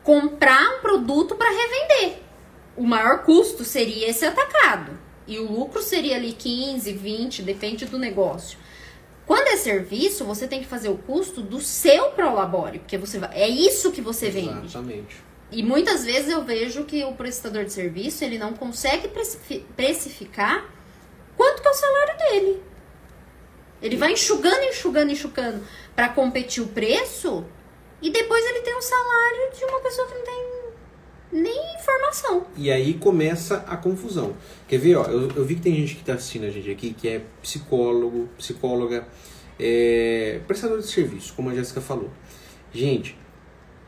[0.02, 2.18] comprar um produto para revender.
[2.76, 4.98] O maior custo seria esse atacado.
[5.26, 8.58] E o lucro seria ali 15, 20, depende do negócio.
[9.26, 13.30] Quando é serviço, você tem que fazer o custo do seu prolabore, porque você vai,
[13.34, 14.66] é isso que você vende.
[14.66, 15.22] Exatamente.
[15.52, 20.64] E muitas vezes eu vejo que o prestador de serviço, ele não consegue precifi- precificar
[21.36, 22.62] quanto que é o salário dele.
[23.82, 25.62] Ele vai enxugando, enxugando, enxugando
[25.94, 27.44] para competir o preço
[28.00, 30.52] e depois ele tem o salário de uma pessoa que não tem
[31.32, 32.46] nem informação.
[32.56, 34.36] E aí começa a confusão.
[34.68, 36.92] Quer ver, ó, eu, eu vi que tem gente que está assistindo a gente aqui
[36.94, 39.06] que é psicólogo, psicóloga,
[39.58, 42.10] é, prestador de serviço, como a Jéssica falou.
[42.72, 43.16] Gente,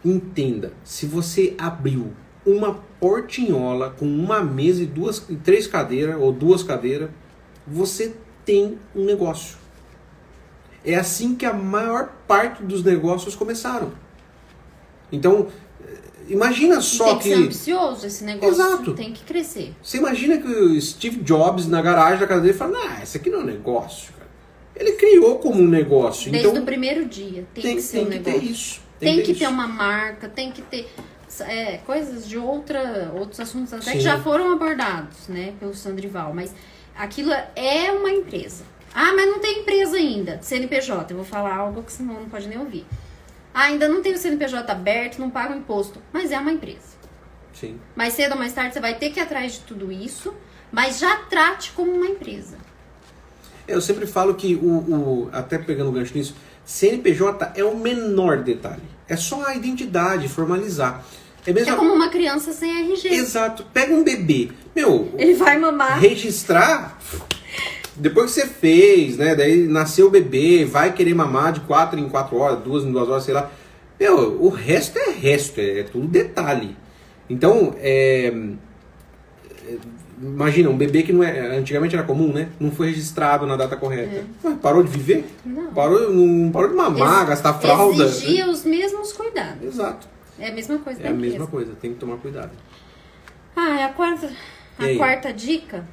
[0.04, 2.12] entenda, se você abriu
[2.44, 7.10] uma portinhola com uma mesa e duas e três cadeiras ou duas cadeiras,
[7.66, 8.14] você
[8.44, 9.56] tem um negócio.
[10.84, 13.92] É assim que a maior parte dos negócios começaram.
[15.10, 15.48] Então,
[16.28, 18.54] imagina só tem que, que ser ambicioso esse negócio.
[18.54, 18.94] Exato.
[18.94, 19.72] Tem que crescer.
[19.82, 23.30] você imagina que o Steve Jobs na garagem da casa dele fala: "Não, isso aqui
[23.30, 24.30] não é um negócio, cara".
[24.76, 26.30] Ele criou como um negócio.
[26.30, 27.46] Desde então o primeiro dia.
[27.54, 28.40] Tem, tem, que ser tem um que negócio.
[28.40, 28.83] ter isso.
[29.04, 30.92] Tem, que ter uma marca, tem que ter
[31.40, 33.92] é, coisas de outra, outros assuntos até Sim.
[33.92, 36.54] que já foram abordados, né, pelo Sandrival, mas
[36.96, 38.64] aquilo é uma empresa.
[38.94, 42.46] Ah, mas não tem empresa ainda, CNPJ, eu vou falar algo que senão não pode
[42.46, 42.86] nem ouvir.
[43.52, 46.94] Ah, ainda não tem o CNPJ aberto, não paga o imposto, mas é uma empresa.
[47.52, 47.78] Sim.
[47.94, 50.34] Mais cedo ou mais tarde você vai ter que ir atrás de tudo isso,
[50.70, 52.56] mas já trate como uma empresa.
[53.66, 58.42] Eu sempre falo que o, o até pegando o gancho nisso, CNPJ é o menor
[58.42, 58.93] detalhe.
[59.08, 61.04] É só a identidade, formalizar.
[61.46, 63.08] É mesmo É como uma criança sem RG.
[63.08, 63.64] Exato.
[63.72, 64.50] Pega um bebê.
[64.74, 66.00] Meu, Ele vai mamar.
[66.00, 66.98] registrar
[67.96, 69.34] depois que você fez, né?
[69.34, 73.08] Daí nasceu o bebê, vai querer mamar de 4 em 4 horas, 2 em 2
[73.08, 73.50] horas, sei lá.
[73.98, 76.76] Meu, o resto é resto, é, é tudo detalhe.
[77.30, 78.32] Então, é,
[79.68, 79.76] é,
[80.28, 82.48] imagina, um bebê que não é, antigamente era comum, né?
[82.58, 84.24] Não foi registrado na data correta.
[84.44, 85.24] Ué, parou de viver?
[85.44, 85.72] Não.
[85.72, 88.04] Parou, não parou de mamar, Ex- gastar fralda.
[88.04, 89.62] Exigia os mesmos cuidados.
[89.62, 90.08] Exato.
[90.38, 92.50] É a mesma coisa É a mesma coisa, tem que tomar cuidado.
[93.54, 94.32] Ah, a quarta,
[94.78, 95.84] a quarta dica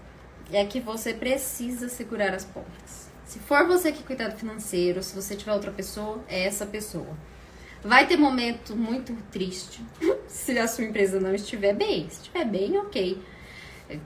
[0.51, 3.09] é que você precisa segurar as pontas.
[3.25, 7.07] Se for você que cuidar do financeiro, se você tiver outra pessoa, é essa pessoa.
[7.83, 9.81] Vai ter momento muito triste
[10.27, 12.07] se a sua empresa não estiver bem.
[12.09, 13.17] Se estiver bem, ok.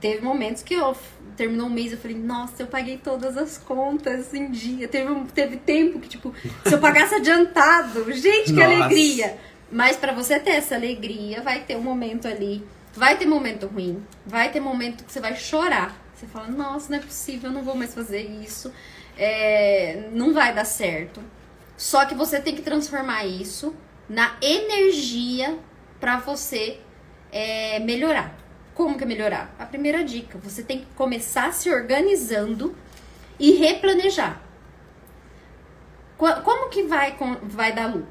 [0.00, 0.96] Teve momentos que eu
[1.36, 4.88] terminou o mês eu falei, nossa, eu paguei todas as contas em dia.
[4.88, 6.32] Teve, um- teve tempo que, tipo,
[6.64, 8.74] se eu pagasse adiantado, gente, que Nossa.
[8.84, 9.38] alegria.
[9.70, 12.64] Mas pra você ter essa alegria, vai ter um momento ali.
[12.94, 14.02] Vai ter momento ruim.
[14.24, 15.94] Vai ter momento que você vai chorar.
[16.14, 18.72] Você fala, nossa, não é possível, eu não vou mais fazer isso.
[19.18, 21.20] É, não vai dar certo.
[21.76, 23.74] Só que você tem que transformar isso
[24.08, 25.58] na energia
[26.00, 26.78] pra você
[27.30, 28.34] é, melhorar.
[28.76, 29.56] Como que é melhorar?
[29.58, 32.76] A primeira dica, você tem que começar se organizando
[33.40, 34.42] e replanejar.
[36.18, 38.06] Como que vai, vai dar lucro?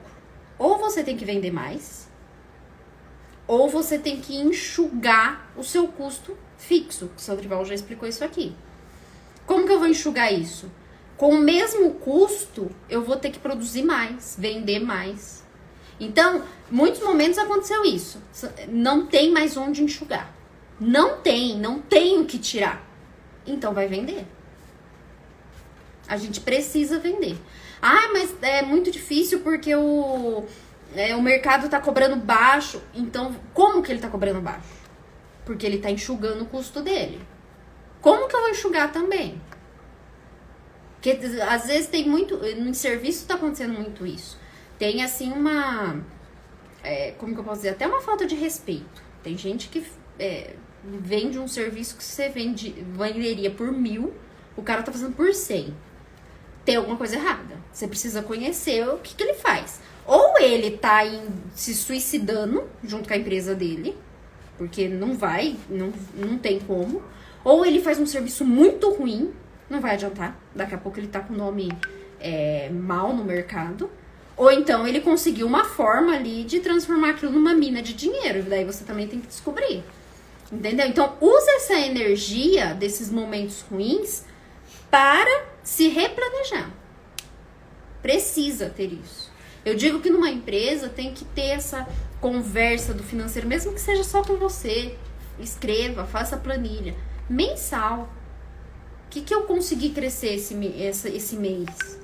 [0.58, 2.10] Ou você tem que vender mais,
[3.48, 7.12] ou você tem que enxugar o seu custo fixo.
[7.16, 8.56] O Sandrival já explicou isso aqui.
[9.46, 10.72] Como que eu vou enxugar isso?
[11.16, 15.44] Com o mesmo custo, eu vou ter que produzir mais, vender mais.
[16.00, 18.20] Então, muitos momentos aconteceu isso.
[18.68, 20.34] Não tem mais onde enxugar.
[20.80, 22.86] Não tem, não tem o que tirar.
[23.46, 24.26] Então vai vender.
[26.08, 27.38] A gente precisa vender.
[27.82, 30.44] Ah, mas é muito difícil porque o,
[30.96, 32.82] é, o mercado tá cobrando baixo.
[32.94, 34.68] Então, como que ele tá cobrando baixo?
[35.46, 37.22] Porque ele tá enxugando o custo dele.
[38.02, 39.42] Como que eu vou enxugar também?
[40.96, 42.38] Porque às vezes tem muito.
[42.38, 44.40] No serviço tá acontecendo muito isso.
[44.78, 46.04] Tem assim uma.
[46.84, 47.70] é, como que eu posso dizer?
[47.70, 49.04] Até uma falta de respeito.
[49.22, 49.86] Tem gente que
[50.20, 50.56] é,
[51.00, 54.14] vende um serviço que você vende, venderia por mil,
[54.56, 55.74] o cara tá fazendo por cem.
[56.64, 57.56] Tem alguma coisa errada.
[57.72, 59.80] Você precisa conhecer o que, que ele faz.
[60.06, 61.24] Ou ele tá em,
[61.54, 63.96] se suicidando junto com a empresa dele,
[64.58, 67.02] porque não vai, não, não tem como.
[67.44, 69.34] Ou ele faz um serviço muito ruim,
[69.70, 70.40] não vai adiantar.
[70.56, 71.72] Daqui a pouco ele tá com o nome
[72.20, 73.90] é, mal no mercado.
[74.38, 78.44] Ou então ele conseguiu uma forma ali de transformar aquilo numa mina de dinheiro.
[78.44, 79.84] Daí você também tem que descobrir.
[80.52, 80.88] Entendeu?
[80.88, 84.24] Então, use essa energia desses momentos ruins
[84.90, 86.72] para se replanejar.
[88.02, 89.32] Precisa ter isso.
[89.66, 91.88] Eu digo que numa empresa tem que ter essa
[92.22, 94.96] conversa do financeiro, mesmo que seja só com você.
[95.40, 96.96] Escreva, faça planilha.
[97.28, 98.14] Mensal.
[99.08, 100.54] O que, que eu consegui crescer esse,
[101.08, 102.00] esse, mês?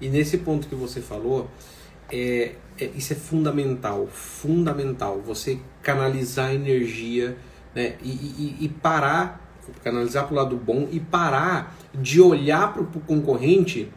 [0.00, 1.50] E nesse ponto que você falou,
[2.10, 5.20] é, é, isso é fundamental, fundamental.
[5.20, 7.36] Você canalizar energia
[7.76, 9.38] né, e, e, e parar,
[9.84, 13.92] canalizar para o lado bom e parar de olhar para o concorrente,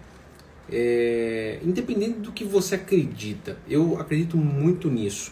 [0.69, 3.57] é, independente do que você acredita.
[3.69, 5.32] Eu acredito muito nisso.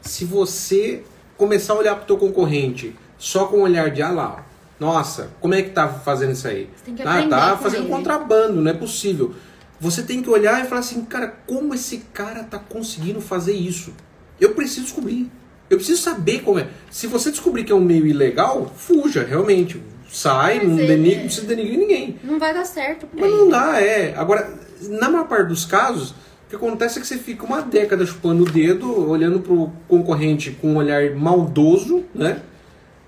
[0.00, 1.02] Se você
[1.36, 4.46] começar a olhar para o teu concorrente só com o olhar de ah lá,
[4.78, 6.70] nossa, como é que tá fazendo isso aí?
[7.04, 7.90] Ah, tá fazendo ele.
[7.90, 9.34] contrabando, não é possível.
[9.80, 13.92] Você tem que olhar e falar assim, cara, como esse cara tá conseguindo fazer isso?
[14.40, 15.30] Eu preciso descobrir.
[15.70, 16.66] Eu preciso saber como é.
[16.90, 19.80] Se você descobrir que é um meio ilegal, fuja, realmente.
[20.10, 22.18] Sai, não, denigre, não precisa ninguém.
[22.24, 23.06] Não vai dar certo.
[23.14, 24.12] Mas não dá, é.
[24.16, 24.52] Agora,
[24.82, 28.42] na maior parte dos casos, o que acontece é que você fica uma década chupando
[28.42, 32.42] o dedo, olhando pro concorrente com um olhar maldoso, né?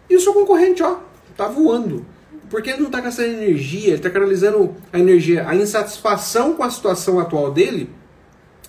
[0.08, 0.98] E o seu concorrente, ó,
[1.36, 2.06] tá voando.
[2.48, 6.70] Porque ele não tá gastando energia, ele tá canalizando a energia, a insatisfação com a
[6.70, 7.90] situação atual dele,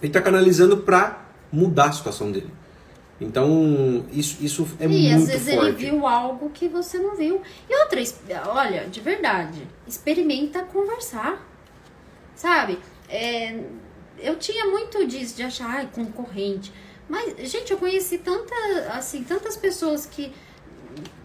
[0.01, 2.49] ele tá canalizando para mudar a situação dele.
[3.21, 5.11] Então, isso, isso é e, muito forte.
[5.11, 5.67] E às vezes forte.
[5.67, 7.41] ele viu algo que você não viu.
[7.69, 8.01] E outra,
[8.47, 11.47] olha, de verdade, experimenta conversar.
[12.35, 12.79] Sabe?
[13.07, 13.59] É,
[14.19, 16.73] eu tinha muito disso, de achar, ai, concorrente.
[17.07, 18.55] Mas, gente, eu conheci tanta,
[18.91, 20.31] assim, tantas pessoas que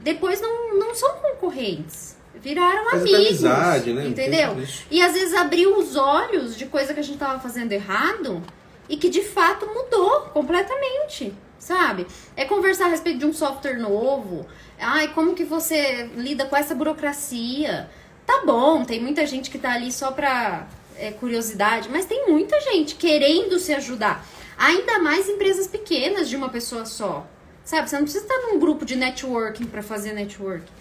[0.00, 2.16] depois não, não são concorrentes.
[2.34, 3.20] Viraram Faz amigos.
[3.20, 4.06] Amizade, né?
[4.06, 4.56] Entendeu?
[4.90, 8.42] E às vezes abriu os olhos de coisa que a gente tava fazendo errado
[8.88, 12.06] e que de fato mudou completamente sabe?
[12.36, 14.46] É conversar a respeito de um software novo.
[14.78, 17.90] Ai, como que você lida com essa burocracia?
[18.26, 22.60] Tá bom, tem muita gente que tá ali só pra é, curiosidade, mas tem muita
[22.60, 24.24] gente querendo se ajudar.
[24.56, 27.26] Ainda mais empresas pequenas de uma pessoa só.
[27.64, 27.88] Sabe?
[27.88, 30.72] Você não precisa estar num grupo de networking para fazer networking.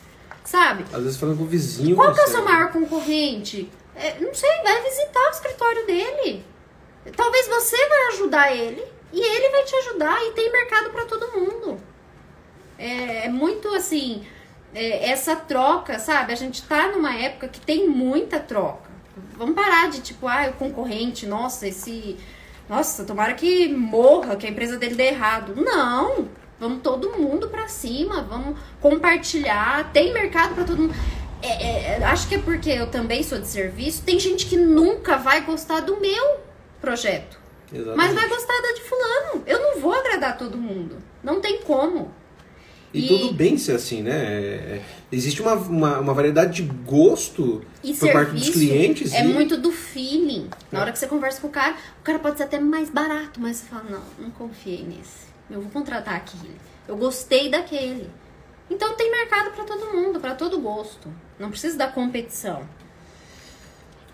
[0.44, 0.86] Sabe?
[0.94, 1.96] Às vezes falando com o vizinho.
[1.96, 3.70] Qual que é o seu maior concorrente?
[3.94, 6.46] É, não sei, vai visitar o escritório dele.
[7.16, 11.32] Talvez você vai ajudar ele e ele vai te ajudar e tem mercado para todo
[11.40, 11.80] mundo.
[12.78, 14.26] É, é muito assim,
[14.74, 16.34] é, essa troca, sabe?
[16.34, 18.88] A gente tá numa época que tem muita troca.
[19.36, 22.18] Vamos parar de tipo, ah, o concorrente, nossa, esse.
[22.70, 25.56] Nossa, tomara que morra, que a empresa dele dê errado.
[25.56, 26.28] Não!
[26.60, 29.92] Vamos todo mundo para cima, vamos compartilhar.
[29.94, 30.96] Tem mercado para todo mundo.
[31.42, 34.04] É, é, acho que é porque eu também sou de serviço.
[34.04, 36.40] Tem gente que nunca vai gostar do meu
[36.82, 37.40] projeto.
[37.72, 37.98] Exatamente.
[37.98, 39.44] Mas vai gostar da de fulano.
[39.46, 40.98] Eu não vou agradar todo mundo.
[41.24, 42.12] Não tem como.
[42.94, 44.14] E, e, tudo bem ser assim, né?
[44.14, 49.14] É, existe uma, uma, uma, variedade de gosto e por parte dos clientes.
[49.14, 49.28] É e...
[49.28, 50.50] muito do feeling.
[50.72, 50.82] Na é.
[50.82, 53.58] hora que você conversa com o cara, o cara pode ser até mais barato, mas
[53.58, 55.28] você fala, não, não confiei nesse.
[55.50, 56.56] Eu vou contratar aquele.
[56.88, 58.10] Eu gostei daquele.
[58.70, 61.10] Então tem mercado para todo mundo, para todo gosto.
[61.38, 62.68] Não precisa da competição.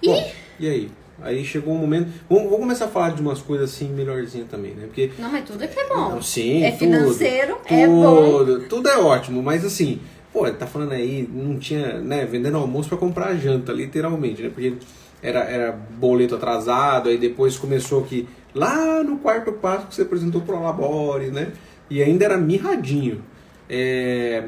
[0.01, 0.91] E, Bom, e aí?
[1.23, 2.11] Aí chegou um momento.
[2.29, 4.85] Vamos, vamos, começar a falar de umas coisas assim melhorzinha também, né?
[4.85, 5.11] Porque.
[5.17, 6.09] Não, mas tudo é que é bom.
[6.09, 8.59] Não, sim, é tudo, financeiro, tudo, é bom.
[8.67, 9.99] Tudo é ótimo, mas assim,
[10.31, 14.49] pô, tá falando aí, não tinha, né, vendendo almoço para comprar janta, literalmente, né?
[14.49, 14.73] Porque
[15.21, 20.41] era, era boleto atrasado, aí depois começou que lá no quarto passo que você apresentou
[20.41, 21.53] pro Labore, né?
[21.89, 23.23] E ainda era mirradinho.
[23.69, 24.43] É,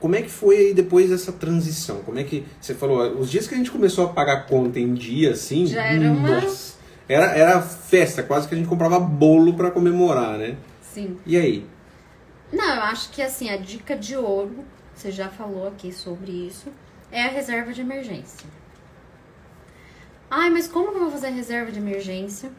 [0.00, 2.00] como é que foi aí depois essa transição?
[2.02, 4.94] Como é que você falou, os dias que a gente começou a pagar conta em
[4.94, 6.74] dia assim, já era uma nossa,
[7.06, 10.56] era era festa, quase que a gente comprava bolo para comemorar, né?
[10.80, 11.18] Sim.
[11.26, 11.66] E aí?
[12.50, 16.68] Não, eu acho que assim, a dica de ouro, você já falou aqui sobre isso,
[17.12, 18.48] é a reserva de emergência.
[20.30, 22.50] Ai, mas como que eu vou fazer a reserva de emergência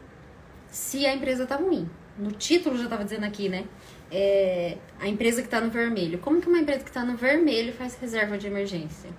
[0.70, 1.88] se a empresa tá ruim?
[2.16, 3.64] No título já tava dizendo aqui, né?
[4.12, 6.18] É, a empresa que está no vermelho.
[6.18, 9.10] Como que uma empresa que está no vermelho faz reserva de emergência?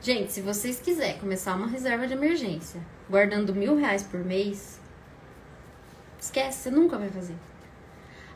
[0.00, 4.80] Gente, se vocês quiserem começar uma reserva de emergência guardando mil reais por mês,
[6.20, 7.34] esquece, você nunca vai fazer.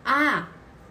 [0.05, 0.49] Ah,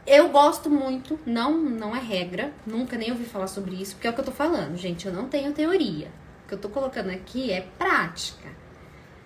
[0.07, 4.09] eu gosto muito, não, não é regra, nunca nem ouvi falar sobre isso, porque é
[4.09, 6.07] o que eu tô falando, gente, eu não tenho teoria.
[6.43, 8.49] O que eu tô colocando aqui é prática.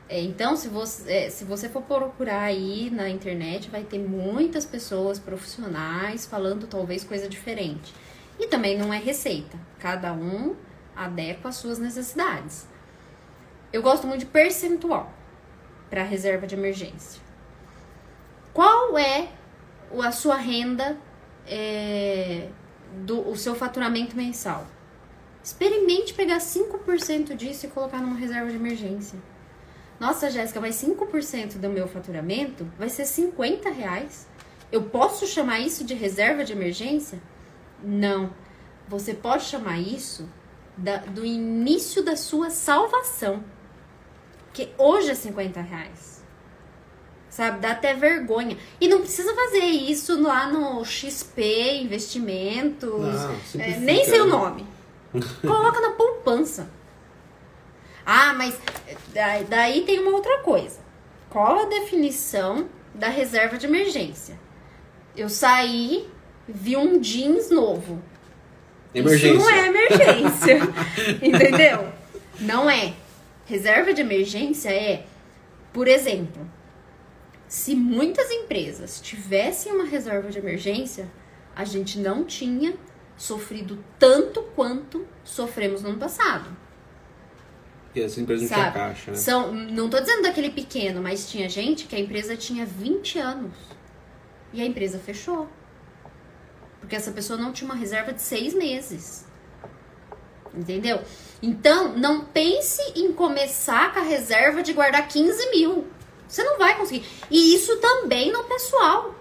[0.10, 4.66] É, então, se você, é, se você for procurar aí na internet, vai ter muitas
[4.66, 7.94] pessoas profissionais falando talvez coisa diferente.
[8.40, 9.56] E também não é receita.
[9.78, 10.56] Cada um
[10.96, 12.68] adequa às suas necessidades.
[13.72, 15.14] Eu gosto muito de percentual
[15.92, 17.22] para reserva de emergência.
[18.52, 19.30] Qual é
[20.04, 20.98] a sua renda,
[21.46, 22.50] é,
[23.06, 24.66] do, o seu faturamento mensal?
[25.44, 29.20] Experimente pegar 5% disso e colocar numa reserva de emergência.
[30.00, 34.28] Nossa, Jéssica, mas 5% do meu faturamento vai ser 50 reais.
[34.72, 37.20] Eu posso chamar isso de reserva de emergência?
[37.84, 38.32] Não.
[38.88, 40.30] Você pode chamar isso
[40.78, 43.44] da, do início da sua salvação.
[44.46, 46.24] Porque hoje é 50 reais.
[47.30, 47.60] Sabe?
[47.60, 48.58] Dá até vergonha.
[48.80, 52.92] E não precisa fazer isso lá no XP, investimentos.
[53.54, 54.66] Não, é, nem sei o nome.
[55.42, 56.70] Coloca na poupança.
[58.12, 58.60] Ah, mas
[59.48, 60.80] daí tem uma outra coisa.
[61.30, 64.40] Qual a definição da reserva de emergência?
[65.16, 66.10] Eu saí,
[66.48, 68.02] vi um jeans novo.
[68.96, 69.38] Emergência.
[69.38, 70.60] Isso não é emergência.
[71.22, 71.94] entendeu?
[72.40, 72.96] Não é.
[73.46, 75.06] Reserva de emergência é,
[75.72, 76.50] por exemplo,
[77.48, 81.08] se muitas empresas tivessem uma reserva de emergência,
[81.56, 82.74] a gente não tinha
[83.16, 86.69] sofrido tanto quanto sofremos no ano passado.
[88.00, 89.18] E as empresas não tinham caixa, né?
[89.18, 93.52] São, não tô dizendo daquele pequeno, mas tinha gente que a empresa tinha 20 anos.
[94.54, 95.50] E a empresa fechou.
[96.80, 99.26] Porque essa pessoa não tinha uma reserva de seis meses.
[100.54, 101.02] Entendeu?
[101.42, 105.88] Então, não pense em começar com a reserva de guardar 15 mil.
[106.28, 107.06] Você não vai conseguir.
[107.30, 109.14] E isso também no pessoal.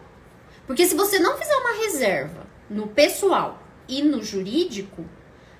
[0.66, 5.04] Porque se você não fizer uma reserva no pessoal e no jurídico,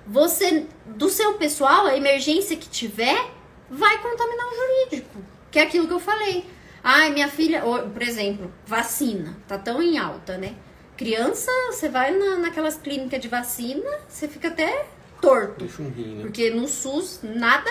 [0.09, 3.31] você, do seu pessoal, a emergência que tiver,
[3.69, 5.23] vai contaminar o jurídico.
[5.51, 6.45] Que é aquilo que eu falei.
[6.83, 10.55] Ai, minha filha, por exemplo, vacina, tá tão em alta, né?
[10.97, 14.87] Criança, você vai na, naquelas clínicas de vacina, você fica até
[15.21, 15.65] torto.
[15.79, 16.21] Um né?
[16.23, 17.69] Porque no SUS, nada,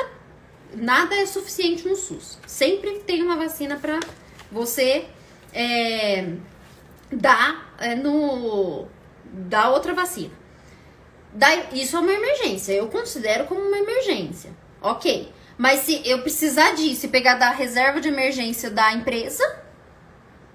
[0.74, 2.38] nada é suficiente no SUS.
[2.46, 3.98] Sempre tem uma vacina para
[4.50, 5.06] você
[5.52, 6.34] é,
[7.10, 8.86] dar é, no.
[9.24, 10.38] dar outra vacina.
[11.72, 12.72] Isso é uma emergência.
[12.72, 14.50] Eu considero como uma emergência.
[14.80, 15.32] Ok.
[15.56, 19.44] Mas se eu precisar disso e pegar da reserva de emergência da empresa,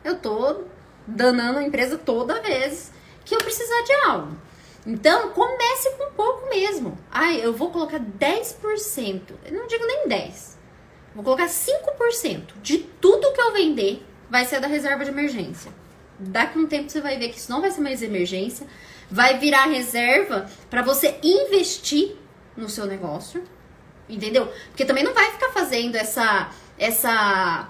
[0.04, 0.64] eu tô
[1.06, 2.92] danando a empresa toda vez
[3.26, 4.38] que eu precisar de algo.
[4.86, 6.98] Então, comece com pouco mesmo.
[7.10, 9.22] Ai, eu vou colocar 10%.
[9.46, 10.58] Eu não digo nem 10.
[11.16, 15.72] Vou colocar 5% de tudo que eu vender vai ser da reserva de emergência.
[16.18, 18.68] Daqui a um tempo você vai ver que isso não vai ser mais emergência,
[19.14, 22.16] vai virar reserva para você investir
[22.58, 23.44] no seu negócio.
[24.10, 24.52] Entendeu?
[24.70, 27.70] Porque também não vai ficar fazendo essa essa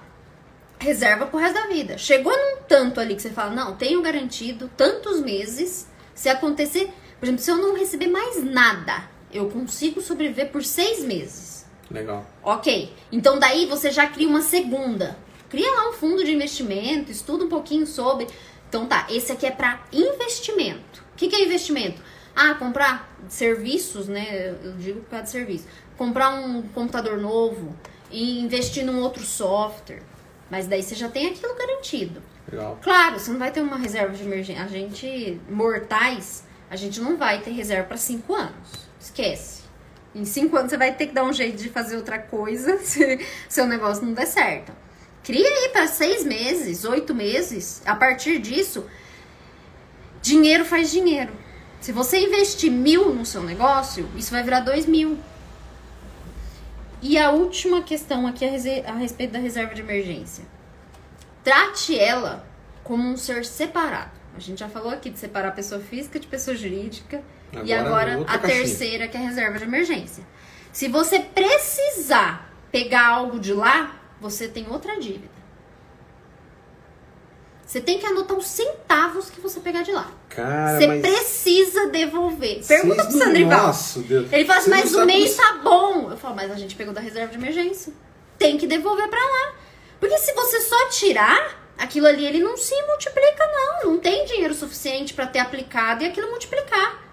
[0.80, 1.98] reserva pro resto da vida.
[1.98, 6.92] Chegou num tanto ali que você fala: "Não, tenho garantido tantos meses se acontecer
[7.24, 11.66] por exemplo, se eu não receber mais nada, eu consigo sobreviver por seis meses.
[11.90, 12.26] Legal.
[12.44, 12.94] Ok.
[13.14, 15.18] Então daí você já cria uma segunda.
[15.50, 18.28] Cria lá um fundo de investimento, estuda um pouquinho sobre.
[18.68, 21.03] Então tá, esse aqui é para investimento.
[21.14, 22.02] O que, que é investimento?
[22.36, 24.56] Ah, comprar serviços, né?
[24.64, 25.66] Eu digo por causa de serviço.
[25.98, 27.76] Comprar um computador novo
[28.12, 30.02] e investir num outro software.
[30.50, 32.22] Mas daí você já tem aquilo garantido.
[32.52, 32.80] Legal.
[32.82, 34.64] Claro, você não vai ter uma reserva de emergência.
[34.64, 38.88] A gente, mortais, a gente não vai ter reserva para cinco anos.
[39.00, 39.64] Esquece.
[40.16, 43.20] Em cinco anos você vai ter que dar um jeito de fazer outra coisa se
[43.50, 44.72] seu negócio não der certo.
[45.24, 47.82] Cria aí para seis meses, oito meses.
[47.86, 48.86] A partir disso,
[50.24, 51.34] dinheiro faz dinheiro.
[51.80, 55.20] Se você investir mil no seu negócio, isso vai virar dois mil.
[57.02, 60.46] E a última questão aqui a respeito da reserva de emergência.
[61.44, 62.48] Trate ela
[62.84, 64.12] como um ser separado.
[64.36, 67.22] A gente já falou aqui de separar pessoa física de pessoa jurídica.
[67.52, 68.64] Agora, e agora a caixinha.
[68.64, 70.24] terceira, que é a reserva de emergência.
[70.72, 75.33] Se você precisar pegar algo de lá, você tem outra dívida.
[77.74, 80.12] Você tem que anotar os centavos que você pegar de lá.
[80.30, 82.64] Cara, você precisa devolver.
[82.68, 83.74] Pergunta pro Sandrival.
[84.32, 86.12] Ele fala assim, mas o mês tá bom.
[86.12, 87.92] Eu falo, mas a gente pegou da reserva de emergência.
[88.38, 89.56] Tem que devolver pra lá.
[90.00, 93.94] Porque se você só tirar, aquilo ali ele não se multiplica, não.
[93.94, 97.04] Não tem dinheiro suficiente para ter aplicado e aquilo multiplicar.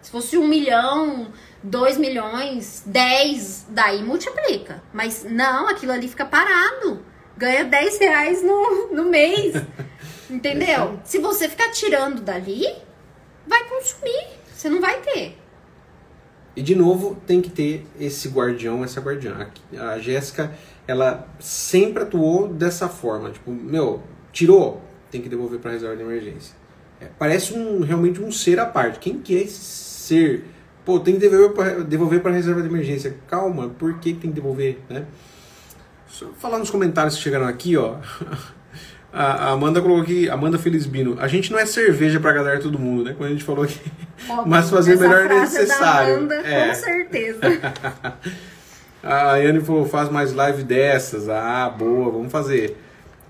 [0.00, 1.30] Se fosse um milhão,
[1.62, 4.82] dois milhões, dez, daí multiplica.
[4.94, 7.04] Mas não, aquilo ali fica parado.
[7.36, 9.52] Ganha dez reais no, no mês.
[10.30, 10.98] Entendeu?
[11.04, 12.66] Se você ficar tirando dali,
[13.46, 14.26] vai consumir.
[14.52, 15.38] Você não vai ter.
[16.56, 19.50] E de novo, tem que ter esse guardião, essa guardiã.
[19.76, 20.52] A, a Jéssica,
[20.86, 23.30] ela sempre atuou dessa forma.
[23.30, 24.02] Tipo, meu,
[24.32, 26.54] tirou, tem que devolver para reserva de emergência.
[27.00, 28.98] É, parece um, realmente um ser à parte.
[28.98, 30.44] Quem que é esse ser?
[30.84, 31.28] Pô, tem que
[31.86, 33.14] devolver para reserva de emergência.
[33.28, 35.04] Calma, por que tem que devolver, né?
[36.06, 37.96] Só falar nos comentários que chegaram aqui, ó.
[39.18, 43.02] A Amanda colocou aqui, Amanda Felisbino, a gente não é cerveja pra galera todo mundo,
[43.02, 43.14] né?
[43.16, 43.80] Quando a gente falou aqui.
[44.28, 46.16] Óbvio, mas fazer melhor necessário.
[46.16, 46.68] Amanda, é.
[46.68, 47.40] Com certeza.
[49.02, 51.30] a Yane falou, faz mais live dessas.
[51.30, 52.76] Ah, boa, vamos fazer.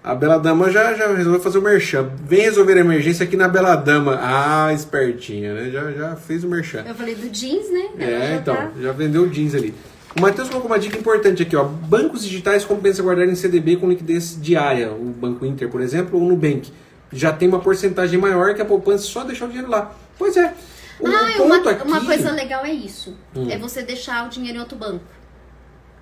[0.03, 2.11] A Bela Dama já, já resolveu fazer o merchan.
[2.25, 4.19] Vem resolver a emergência aqui na Bela Dama.
[4.21, 5.71] Ah, espertinha, né?
[5.71, 6.85] Já, já fez o merchan.
[6.85, 7.89] Eu falei do jeans, né?
[8.01, 8.71] é, então, tá...
[8.81, 9.73] já vendeu o jeans ali.
[10.17, 11.65] O Matheus colocou uma dica importante aqui, ó.
[11.65, 14.91] Bancos digitais compensa guardar em CDB com liquidez diária.
[14.91, 16.73] O Banco Inter, por exemplo, ou no Nubank.
[17.13, 19.95] Já tem uma porcentagem maior que a poupança só deixar o dinheiro lá.
[20.19, 20.55] Pois é.
[20.99, 21.87] O ah, uma, aqui...
[21.87, 23.15] uma coisa legal é isso.
[23.35, 23.51] Hum.
[23.51, 25.05] É você deixar o dinheiro em outro banco.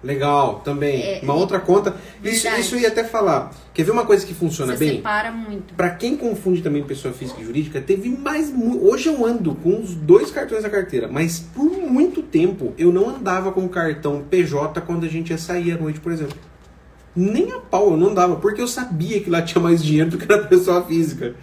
[0.05, 1.03] Legal, também.
[1.03, 1.97] É, uma outra conta.
[2.23, 3.53] Isso, isso eu ia até falar.
[3.73, 4.97] Quer ver uma coisa que funciona Você bem?
[4.97, 5.75] separa muito.
[5.75, 8.53] Para quem confunde também pessoa física e jurídica, teve mais.
[8.81, 13.09] Hoje eu ando com os dois cartões da carteira, mas por muito tempo eu não
[13.09, 16.37] andava com o cartão PJ quando a gente ia sair à noite, por exemplo.
[17.15, 20.19] Nem a pau eu não andava, porque eu sabia que lá tinha mais dinheiro do
[20.19, 21.35] que na pessoa física.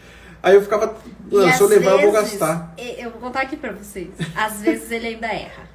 [0.44, 2.74] Aí eu ficava, ah, se eu levar, vezes, eu vou gastar.
[2.78, 4.10] Eu vou contar aqui pra vocês.
[4.36, 5.70] Às vezes ele ainda erra.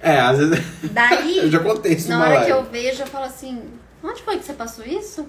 [0.00, 0.64] É, às vezes.
[0.90, 2.46] Daí, eu já contei isso na hora live.
[2.46, 3.62] que eu vejo, eu falo assim:
[4.02, 5.26] onde foi que você passou isso?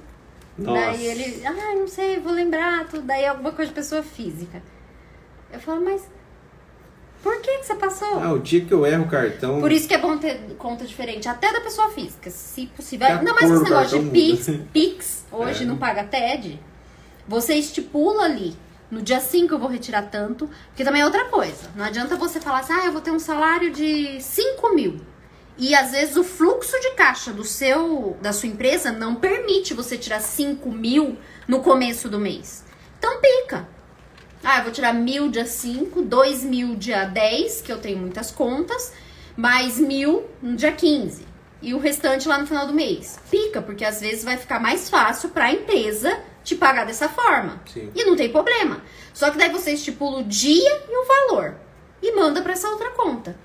[0.57, 0.79] Nossa.
[0.79, 2.87] Daí ele, ah, não sei, vou lembrar.
[2.87, 3.03] Tudo.
[3.03, 4.61] Daí alguma coisa de pessoa física.
[5.51, 6.03] Eu falo, mas
[7.23, 8.19] por que, que você passou?
[8.19, 9.59] Ah, o dia que eu erro o cartão.
[9.59, 13.07] Por isso que é bom ter conta diferente, até da pessoa física, se possível.
[13.23, 15.65] Não, mas esse negócio de Pix, Pix hoje é.
[15.65, 16.59] não paga TED.
[17.27, 18.55] Você estipula ali
[18.89, 20.49] no dia 5 eu vou retirar tanto.
[20.69, 21.69] Porque também é outra coisa.
[21.75, 25.01] Não adianta você falar assim, ah, eu vou ter um salário de 5 mil.
[25.57, 29.97] E às vezes o fluxo de caixa do seu, da sua empresa não permite você
[29.97, 32.63] tirar 5 mil no começo do mês.
[32.97, 33.67] Então pica.
[34.43, 38.31] Ah, eu vou tirar mil dia 5, 2 mil dia 10, que eu tenho muitas
[38.31, 38.93] contas,
[39.35, 41.25] mais mil no dia 15.
[41.61, 43.19] E o restante lá no final do mês.
[43.31, 47.61] Pica, porque às vezes vai ficar mais fácil para a empresa te pagar dessa forma.
[47.65, 47.91] Sim.
[47.95, 48.81] E não tem problema.
[49.13, 51.55] Só que daí você estipula o dia e o valor
[52.01, 53.35] e manda para essa outra conta.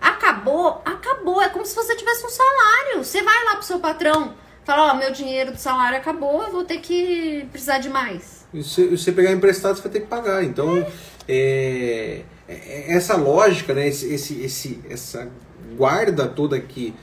[0.00, 1.42] Acabou, acabou.
[1.42, 3.04] É como se você tivesse um salário.
[3.04, 4.34] Você vai lá pro seu patrão,
[4.64, 8.35] fala: Ó, oh, meu dinheiro do salário acabou, eu vou ter que precisar de mais.
[8.62, 10.44] Se você pegar emprestado, você vai ter que pagar.
[10.44, 10.86] Então,
[11.28, 12.22] é.
[12.48, 15.28] É, é, essa lógica, né, esse, esse, esse, essa
[15.76, 16.94] guarda toda que,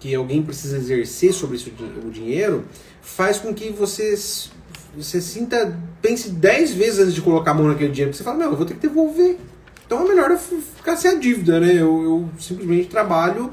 [0.00, 2.64] que alguém precisa exercer sobre o dinheiro,
[3.00, 4.16] faz com que você
[4.94, 8.44] você sinta, pense 10 vezes antes de colocar a mão naquele dinheiro, porque você fala,
[8.44, 9.38] não, eu vou ter que devolver.
[9.86, 11.72] Então é melhor ficar sem a dívida, né?
[11.72, 13.50] Eu, eu simplesmente trabalho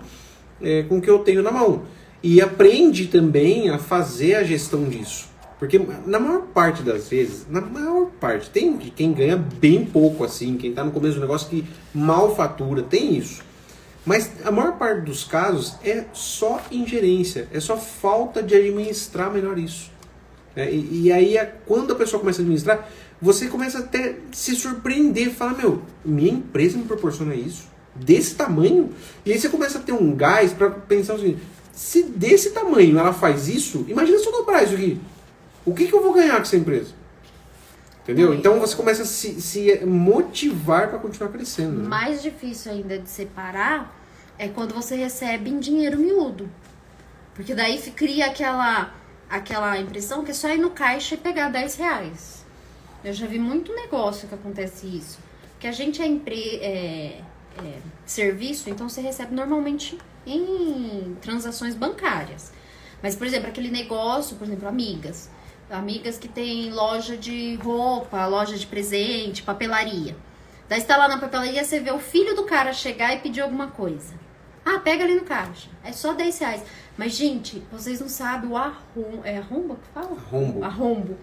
[0.61, 1.83] é, com o que eu tenho na mão.
[2.21, 5.29] E aprende também a fazer a gestão disso.
[5.59, 10.55] Porque na maior parte das vezes, na maior parte, tem quem ganha bem pouco assim,
[10.55, 13.43] quem está no começo do negócio que mal fatura, tem isso.
[14.05, 19.59] Mas a maior parte dos casos é só ingerência, é só falta de administrar melhor
[19.59, 19.91] isso.
[20.55, 22.89] É, e, e, aí, quando a pessoa começa a administrar,
[23.21, 28.91] você começa até se surpreender, fala, meu, minha empresa me proporciona isso, desse tamanho,
[29.25, 31.41] e aí você começa a ter um gás para pensar o seguinte,
[31.73, 34.99] se desse tamanho ela faz isso, imagina se eu dobrar isso aqui.
[35.65, 36.93] O que, que eu vou ganhar com essa empresa?
[38.03, 38.33] Entendeu?
[38.33, 41.81] Então você começa a se, se motivar para continuar crescendo.
[41.81, 41.87] Né?
[41.87, 43.95] Mais difícil ainda de separar
[44.37, 46.49] é quando você recebe em dinheiro miúdo.
[47.35, 48.95] Porque daí cria aquela
[49.29, 52.45] aquela impressão que é só ir no caixa e pegar 10 reais.
[53.03, 55.19] Eu já vi muito negócio que acontece isso.
[55.59, 56.55] Que a gente é, empre...
[56.61, 57.21] é,
[57.63, 62.51] é serviço, então você recebe normalmente em transações bancárias.
[63.01, 65.29] Mas, por exemplo, aquele negócio, por exemplo, amigas.
[65.69, 70.15] Amigas que tem loja de roupa, loja de presente, papelaria.
[70.67, 73.67] Daí está lá na papelaria, você vê o filho do cara chegar e pedir alguma
[73.67, 74.13] coisa.
[74.65, 75.69] Ah, pega ali no caixa.
[75.83, 76.63] É só 10 reais.
[76.97, 79.21] Mas, gente, vocês não sabem o arrombo.
[79.23, 80.11] É arrombo que fala?
[80.11, 80.63] Arrombo.
[80.63, 81.17] Arrombo.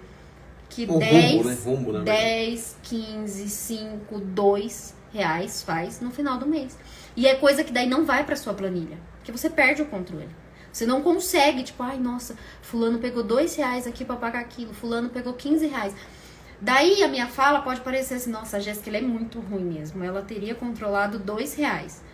[0.68, 1.58] Que Ou 10, rombo, né?
[1.64, 6.76] rombo, na 10, 15, 5, 2 reais faz no final do mês.
[7.16, 8.98] E é coisa que daí não vai pra sua planilha.
[9.18, 10.28] Porque você perde o controle.
[10.76, 15.08] Você não consegue, tipo, ai, nossa, fulano pegou dois reais aqui para pagar aquilo, fulano
[15.08, 15.94] pegou 15 reais.
[16.60, 20.04] Daí a minha fala pode parecer assim, nossa, a Jéssica é muito ruim mesmo.
[20.04, 22.04] Ela teria controlado dois reais.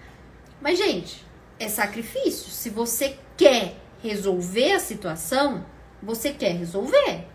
[0.60, 1.26] Mas, gente,
[1.58, 2.52] é sacrifício.
[2.52, 5.66] Se você quer resolver a situação,
[6.00, 7.26] você quer resolver.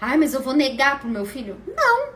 [0.00, 1.56] Ai, mas eu vou negar pro meu filho?
[1.66, 2.10] Não.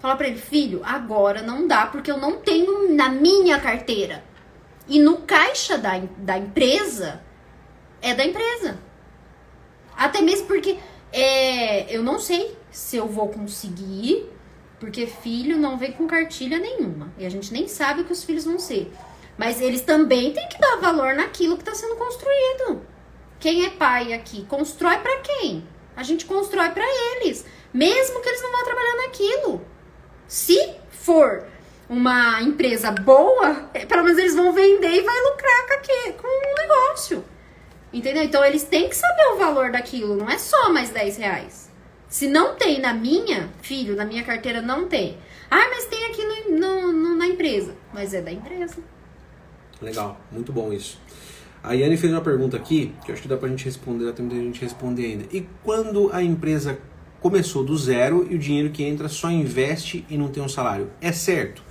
[0.00, 4.22] Fala para ele, filho, agora não dá porque eu não tenho na minha carteira.
[4.86, 7.22] E no caixa da, da empresa,
[8.02, 8.78] é da empresa.
[9.96, 10.78] Até mesmo porque
[11.12, 14.28] é, eu não sei se eu vou conseguir,
[14.80, 17.12] porque filho não vem com cartilha nenhuma.
[17.16, 18.92] E a gente nem sabe o que os filhos vão ser.
[19.38, 22.82] Mas eles também têm que dar valor naquilo que está sendo construído.
[23.38, 24.44] Quem é pai aqui?
[24.46, 25.66] Constrói para quem?
[25.94, 29.66] A gente constrói para eles, mesmo que eles não vão trabalhar naquilo.
[30.26, 31.44] Se for
[31.88, 36.54] uma empresa boa, é, pelo menos eles vão vender e vai lucrar com, com um
[36.54, 37.24] negócio.
[37.92, 38.22] Entendeu?
[38.22, 41.70] Então eles têm que saber o valor daquilo, não é só mais 10 reais.
[42.08, 45.16] Se não tem na minha, filho, na minha carteira não tem.
[45.50, 47.74] Ah, mas tem aqui no, no, no, na empresa.
[47.92, 48.76] Mas é da empresa.
[49.80, 51.00] Legal, muito bom isso.
[51.62, 54.12] A Yane fez uma pergunta aqui, que eu acho que dá pra gente responder, dá
[54.12, 55.24] tempo a gente responder ainda.
[55.32, 56.78] E quando a empresa
[57.20, 60.90] começou do zero e o dinheiro que entra só investe e não tem um salário?
[61.00, 61.62] É certo?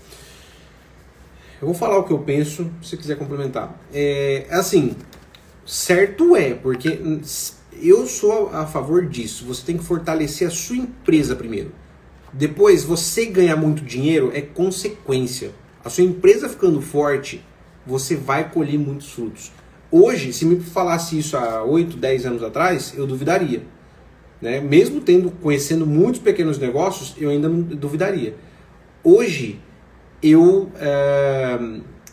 [1.62, 3.80] Eu vou falar o que eu penso, se quiser complementar.
[3.94, 4.96] É assim,
[5.66, 7.00] certo é, porque
[7.82, 9.46] eu sou a favor disso.
[9.46, 11.72] Você tem que fortalecer a sua empresa primeiro.
[12.34, 15.52] Depois, você ganhar muito dinheiro é consequência.
[15.84, 17.44] A sua empresa ficando forte,
[17.86, 19.52] você vai colher muitos frutos.
[19.92, 23.64] Hoje, se me falasse isso há 8, 10 anos atrás, eu duvidaria.
[24.42, 24.62] Né?
[24.62, 28.36] Mesmo tendo conhecendo muitos pequenos negócios, eu ainda duvidaria.
[29.04, 29.60] Hoje,
[30.24, 31.60] eu, é,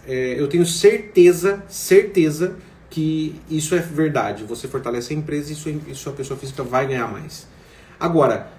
[0.06, 2.56] é, eu tenho certeza, certeza
[2.98, 4.42] que isso é verdade.
[4.42, 7.46] Você fortalece a empresa e sua, e sua pessoa física vai ganhar mais.
[8.00, 8.50] Agora,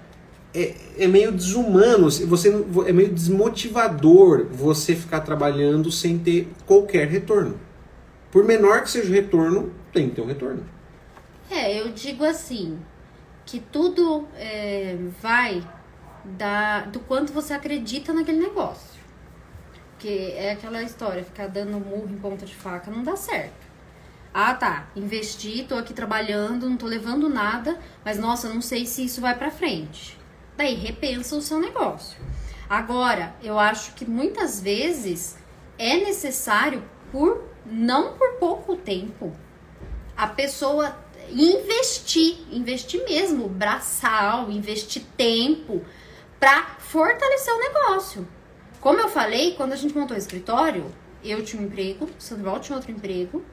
[0.54, 2.48] é, é meio desumano, você
[2.86, 7.60] é meio desmotivador você ficar trabalhando sem ter qualquer retorno.
[8.30, 10.64] Por menor que seja o retorno, tem que ter um retorno.
[11.50, 12.78] É, eu digo assim,
[13.44, 15.62] que tudo é, vai
[16.24, 18.98] da, do quanto você acredita naquele negócio.
[19.90, 23.69] Porque é aquela história, ficar dando murro em ponta de faca não dá certo.
[24.32, 29.04] Ah, tá, investi, tô aqui trabalhando, não tô levando nada, mas nossa, não sei se
[29.04, 30.16] isso vai para frente.
[30.56, 32.16] Daí repensa o seu negócio.
[32.68, 35.36] Agora, eu acho que muitas vezes
[35.76, 39.34] é necessário por não por pouco tempo,
[40.16, 40.96] a pessoa
[41.32, 45.84] investir, investir mesmo, braçal, investir tempo
[46.38, 48.28] para fortalecer o negócio.
[48.80, 50.86] Como eu falei, quando a gente montou o escritório,
[51.24, 53.44] eu tinha um emprego, o Sandoval tinha outro emprego,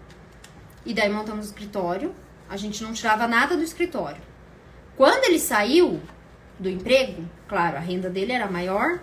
[0.87, 2.15] e daí montamos o escritório.
[2.49, 4.21] A gente não tirava nada do escritório.
[4.95, 6.01] Quando ele saiu
[6.57, 8.99] do emprego, claro, a renda dele era maior,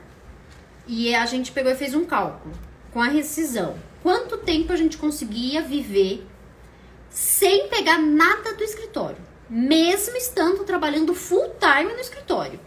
[0.86, 2.54] e a gente pegou e fez um cálculo
[2.92, 6.26] com a rescisão quanto tempo a gente conseguia viver
[7.08, 9.16] sem pegar nada do escritório,
[9.48, 12.60] mesmo estando trabalhando full time no escritório.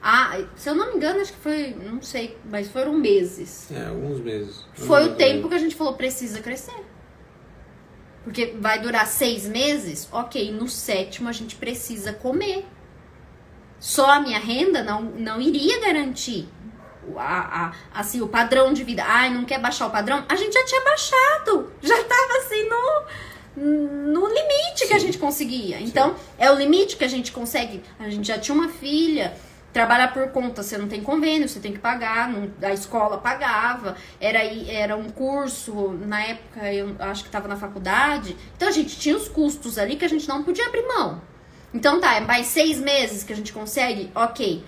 [0.00, 3.68] Ah, se eu não me engano, acho que foi, não sei, mas foram meses.
[3.72, 4.64] É, alguns meses.
[4.74, 6.80] Foi o tempo que a gente falou, precisa crescer.
[8.26, 12.66] Porque vai durar seis meses, ok, no sétimo a gente precisa comer.
[13.78, 16.48] Só a minha renda não, não iria garantir
[17.16, 19.04] a, a, assim, o padrão de vida.
[19.06, 20.24] Ai, não quer baixar o padrão?
[20.28, 21.72] A gente já tinha baixado.
[21.80, 24.88] Já tava assim no, no limite Sim.
[24.88, 25.80] que a gente conseguia.
[25.80, 26.20] Então, Sim.
[26.36, 27.80] é o limite que a gente consegue.
[27.96, 29.36] A gente já tinha uma filha.
[29.76, 33.94] Trabalhar por conta, você não tem convênio, você tem que pagar, não, a escola pagava,
[34.18, 38.34] era, era um curso, na época eu acho que estava na faculdade.
[38.56, 41.20] Então a gente tinha os custos ali que a gente não podia abrir mão.
[41.74, 44.10] Então tá, é mais seis meses que a gente consegue?
[44.14, 44.64] Ok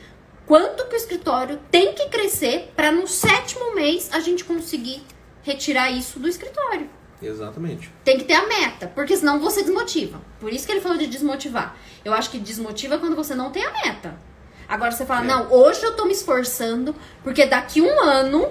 [0.46, 5.02] quanto que o escritório tem que crescer para no sétimo mês a gente conseguir
[5.42, 6.90] retirar isso do escritório.
[7.22, 7.90] Exatamente.
[8.04, 10.20] Tem que ter a meta, porque senão você desmotiva.
[10.38, 11.76] Por isso que ele falou de desmotivar.
[12.04, 14.28] Eu acho que desmotiva quando você não tem a meta.
[14.68, 15.26] Agora você fala, é.
[15.26, 16.94] não, hoje eu tô me esforçando,
[17.24, 18.48] porque daqui um ano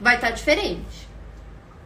[0.00, 1.08] vai estar tá diferente.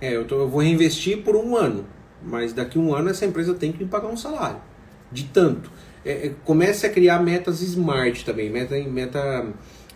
[0.00, 1.86] É, eu, tô, eu vou reinvestir por um ano,
[2.22, 4.60] mas daqui um ano essa empresa tem que me pagar um salário.
[5.12, 5.70] De tanto
[6.04, 9.46] é, é, comece a criar metas smart também, meta, meta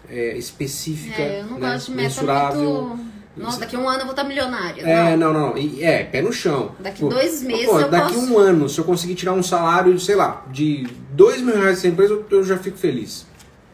[0.08, 2.54] é, específica, é, eu não né, gosto de meta.
[2.54, 3.16] Muito...
[3.36, 4.86] Nossa, daqui um ano eu vou estar milionário.
[4.86, 5.54] É, não, não, não.
[5.80, 6.74] é, pé no chão.
[6.80, 8.32] Daqui pô, dois meses pô, eu Daqui posso...
[8.32, 11.88] um ano, se eu conseguir tirar um salário, sei lá, de dois mil reais dessa
[11.88, 13.26] empresa, eu já fico feliz.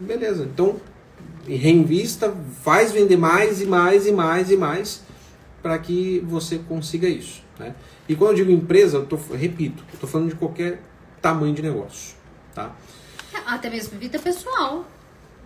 [0.03, 0.81] Beleza, então
[1.47, 2.33] reinvista,
[2.63, 5.03] faz vender mais e mais e mais e mais
[5.61, 7.43] para que você consiga isso.
[7.59, 7.75] Né?
[8.09, 10.81] E quando eu digo empresa, eu tô, repito, estou falando de qualquer
[11.21, 12.23] tamanho de negócio
[12.55, 12.75] tá?
[13.47, 14.87] Até mesmo vida pessoal.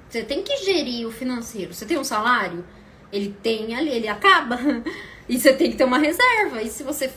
[0.08, 1.74] Você tem que gerir o financeiro.
[1.74, 2.64] Você tem um salário,
[3.12, 4.58] ele tem ali, ele acaba.
[5.28, 6.62] E você tem que ter uma reserva.
[6.62, 7.10] E se você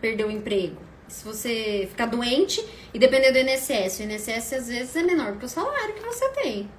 [0.00, 0.76] perder o emprego?
[1.10, 5.44] Se você ficar doente e depender do INSS, o INSS às vezes é menor que
[5.44, 6.70] o salário que você tem.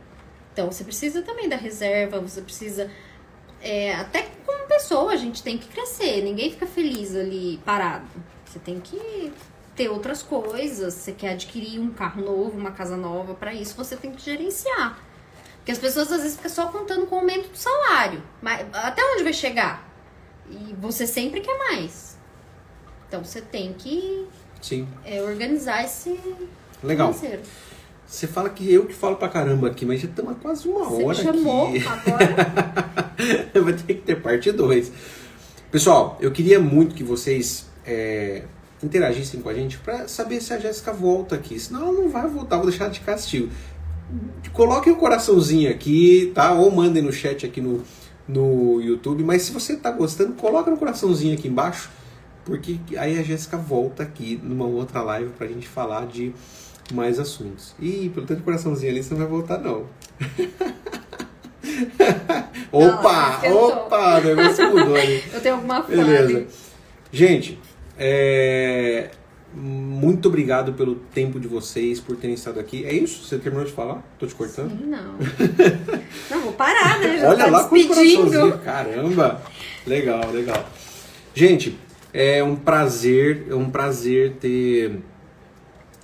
[0.54, 2.90] Então você precisa também da reserva, você precisa
[3.62, 6.22] é, até como pessoa, a gente tem que crescer.
[6.24, 8.08] Ninguém fica feliz ali parado.
[8.46, 9.32] Você tem que
[9.76, 10.94] ter outras coisas.
[10.94, 14.98] Você quer adquirir um carro novo, uma casa nova, para isso você tem que gerenciar.
[15.58, 18.24] Porque as pessoas às vezes ficam só contando com o aumento do salário.
[18.42, 19.88] Mas até onde vai chegar?
[20.50, 22.11] E você sempre quer mais.
[23.12, 24.26] Então você tem que
[24.62, 24.88] Sim.
[25.06, 26.18] é, organizar esse
[26.82, 27.14] Legal.
[27.14, 27.42] financeiro.
[28.08, 31.04] Você fala que eu que falo pra caramba aqui, mas já estamos quase uma Você
[31.04, 31.86] hora chamou aqui.
[31.86, 32.36] agora.
[33.62, 34.94] Vai ter que ter parte 2.
[35.70, 38.44] Pessoal, eu queria muito que vocês é,
[38.82, 41.60] interagissem com a gente para saber se a Jéssica volta aqui.
[41.60, 43.50] Senão ela não vai voltar, vou deixar ela de castigo.
[44.54, 46.54] Coloquem o coraçãozinho aqui, tá?
[46.54, 47.84] Ou mandem no chat aqui no,
[48.26, 49.22] no YouTube.
[49.22, 51.90] Mas se você tá gostando, coloca no coraçãozinho aqui embaixo.
[52.46, 56.34] Porque aí a Jéssica volta aqui numa outra live pra gente falar de
[56.94, 57.76] mais assuntos.
[57.80, 59.86] Ih, pelo tanto coraçãozinho ali, você não vai voltar, não.
[62.72, 63.34] opa!
[63.36, 63.68] esquentou.
[63.68, 64.20] opa!
[64.20, 65.24] O negócio mudou ali.
[65.34, 66.04] Eu tenho alguma falha.
[66.04, 66.48] Beleza.
[67.12, 67.60] Gente,
[67.98, 69.12] é,
[69.54, 72.86] muito obrigado pelo tempo de vocês, por terem estado aqui.
[72.86, 73.26] É isso?
[73.26, 74.02] Você terminou de falar?
[74.18, 74.72] Tô te cortando?
[74.72, 75.16] Sim, não.
[76.30, 77.20] Não, vou parar, né?
[77.20, 78.24] Já Olha tá lá com o coraçãozinho.
[78.26, 78.58] despedindo.
[78.60, 79.42] Caramba!
[79.86, 80.66] Legal, legal.
[81.34, 81.78] Gente,
[82.14, 85.00] é um prazer, é um prazer ter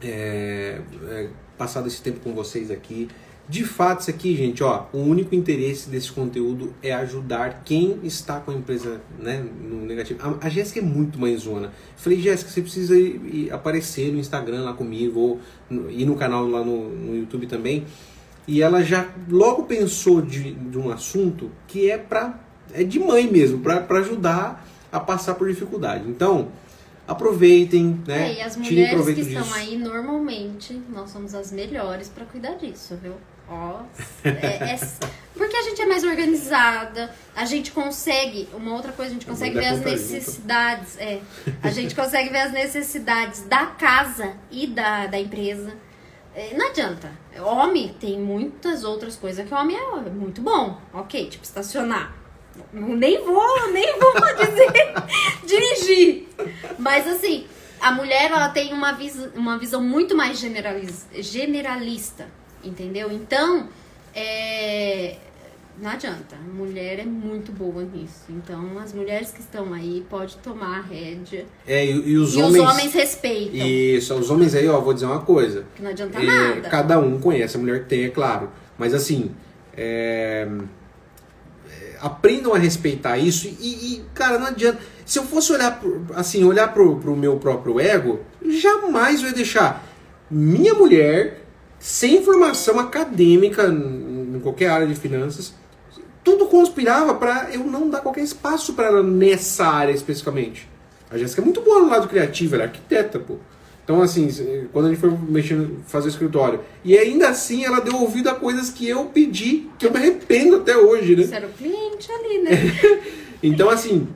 [0.02, 0.80] é,
[1.10, 1.28] é,
[1.58, 3.08] passado esse tempo com vocês aqui.
[3.50, 8.42] De fato, isso aqui, gente, ó, o único interesse desse conteúdo é ajudar quem está
[8.42, 10.20] com a empresa né, no negativo.
[10.22, 11.72] A, a Jéssica é muito mãezona.
[11.96, 15.40] Falei, Jéssica, você precisa ir, ir aparecer no Instagram lá comigo, ou
[15.70, 17.86] no, ir no canal lá no, no YouTube também.
[18.46, 22.40] E ela já logo pensou de, de um assunto que é para
[22.74, 26.08] é de mãe mesmo, para ajudar a passar por dificuldade.
[26.08, 26.50] Então,
[27.08, 28.32] aproveitem, né?
[28.32, 29.56] É, e as mulheres que proveito estão disso.
[29.56, 33.14] aí, normalmente, nós somos as melhores pra cuidar disso, viu?
[33.50, 33.80] Ó,
[34.26, 34.80] é- é-
[35.34, 39.30] porque a gente é mais organizada, a gente consegue, uma outra coisa, a gente A
[39.30, 41.22] consegue ver as necessidades, é,
[41.64, 45.72] a gente consegue ver as necessidades da casa e da, da empresa.
[46.36, 47.10] É, não adianta.
[47.42, 50.78] Homem tem muitas outras coisas que o homem é muito bom.
[50.94, 52.14] Ok, tipo estacionar.
[52.74, 54.94] Nem vou, nem vou dizer
[55.46, 56.28] dirigir.
[56.78, 57.46] Mas assim,
[57.80, 62.28] a mulher ela tem uma, vis uma visão muito mais generalis generalista,
[62.64, 63.12] entendeu?
[63.12, 63.68] Então,
[64.16, 65.16] é,
[65.80, 66.36] não adianta.
[66.36, 68.24] A mulher é muito boa nisso.
[68.30, 71.46] Então, as mulheres que estão aí pode tomar a rédea.
[71.68, 72.64] É, e, e os e homens.
[72.64, 73.68] os homens respeitam.
[73.68, 75.66] Isso, os homens aí, ó, vou dizer uma coisa.
[75.76, 76.70] Que não adianta É, nada.
[76.70, 78.50] cada um conhece a mulher que tem, é claro.
[78.78, 79.32] Mas assim,
[79.76, 80.48] é,
[82.02, 84.80] aprendam a respeitar isso e, e, cara, não adianta.
[85.06, 89.34] Se eu fosse olhar pro- assim, olhar pro, pro meu próprio ego, jamais eu ia
[89.34, 89.86] deixar
[90.30, 91.44] minha mulher
[91.80, 95.54] sem formação acadêmica em qualquer área de finanças.
[96.24, 100.68] Tudo conspirava para eu não dar qualquer espaço para ela nessa área especificamente.
[101.10, 103.36] A Jéssica é muito boa no lado criativo, ela é arquiteta, pô.
[103.88, 104.28] Então, assim,
[104.74, 106.60] quando a gente foi mexendo, fazer o escritório.
[106.84, 110.58] E ainda assim, ela deu ouvido a coisas que eu pedi, que eu me arrependo
[110.58, 111.24] até hoje, né?
[111.24, 112.52] Você era o cliente ali, né?
[113.42, 114.10] Então, assim,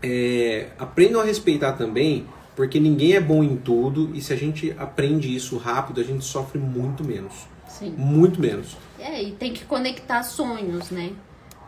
[0.00, 4.10] é, aprendam a respeitar também, porque ninguém é bom em tudo.
[4.14, 7.32] E se a gente aprende isso rápido, a gente sofre muito menos.
[7.68, 7.92] Sim.
[7.98, 8.76] Muito menos.
[9.00, 11.10] É, e tem que conectar sonhos, né?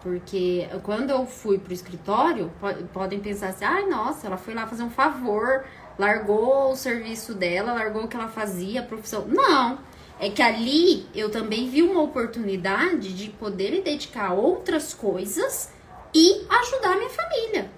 [0.05, 4.67] Porque quando eu fui pro escritório, po- podem pensar assim, ai, nossa, ela foi lá
[4.69, 5.65] fazer um favor,
[5.99, 9.27] largou o serviço dela, largou o que ela fazia, a profissão.
[9.27, 9.79] Não.
[10.19, 15.71] É que ali eu também vi uma oportunidade de poder me dedicar a outras coisas
[16.15, 17.71] e ajudar a minha família.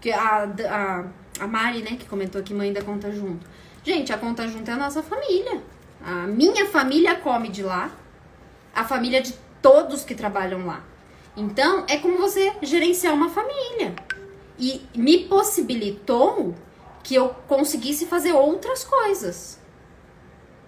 [0.00, 1.04] Que a, a,
[1.44, 3.46] a Mari, né, que comentou aqui, mãe da conta junto.
[3.84, 5.62] Gente, a conta junto é a nossa família.
[6.04, 7.90] A minha família come de lá,
[8.74, 10.84] a família de todos que trabalham lá.
[11.36, 13.94] Então, é como você gerenciar uma família.
[14.58, 16.54] E me possibilitou
[17.06, 19.60] que eu conseguisse fazer outras coisas.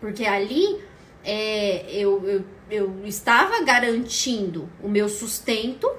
[0.01, 0.81] Porque ali
[1.25, 5.91] é, eu, eu, eu estava garantindo o meu sustento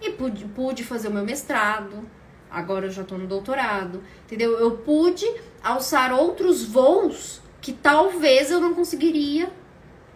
[0.00, 2.10] e pude, pude fazer o meu mestrado.
[2.50, 4.02] Agora eu já estou no doutorado.
[4.24, 4.58] Entendeu?
[4.58, 5.24] Eu pude
[5.62, 9.48] alçar outros voos que talvez eu não conseguiria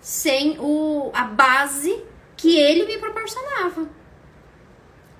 [0.01, 2.03] sem o, a base
[2.37, 3.89] que ele me proporcionava.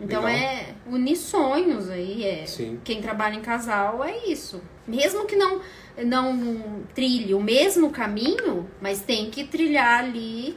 [0.01, 0.43] Então Legal.
[0.43, 2.81] é unir sonhos aí, é Sim.
[2.83, 4.63] quem trabalha em casal é isso.
[4.87, 5.61] Mesmo que não
[6.05, 10.57] não trilhe o mesmo caminho, mas tem que trilhar ali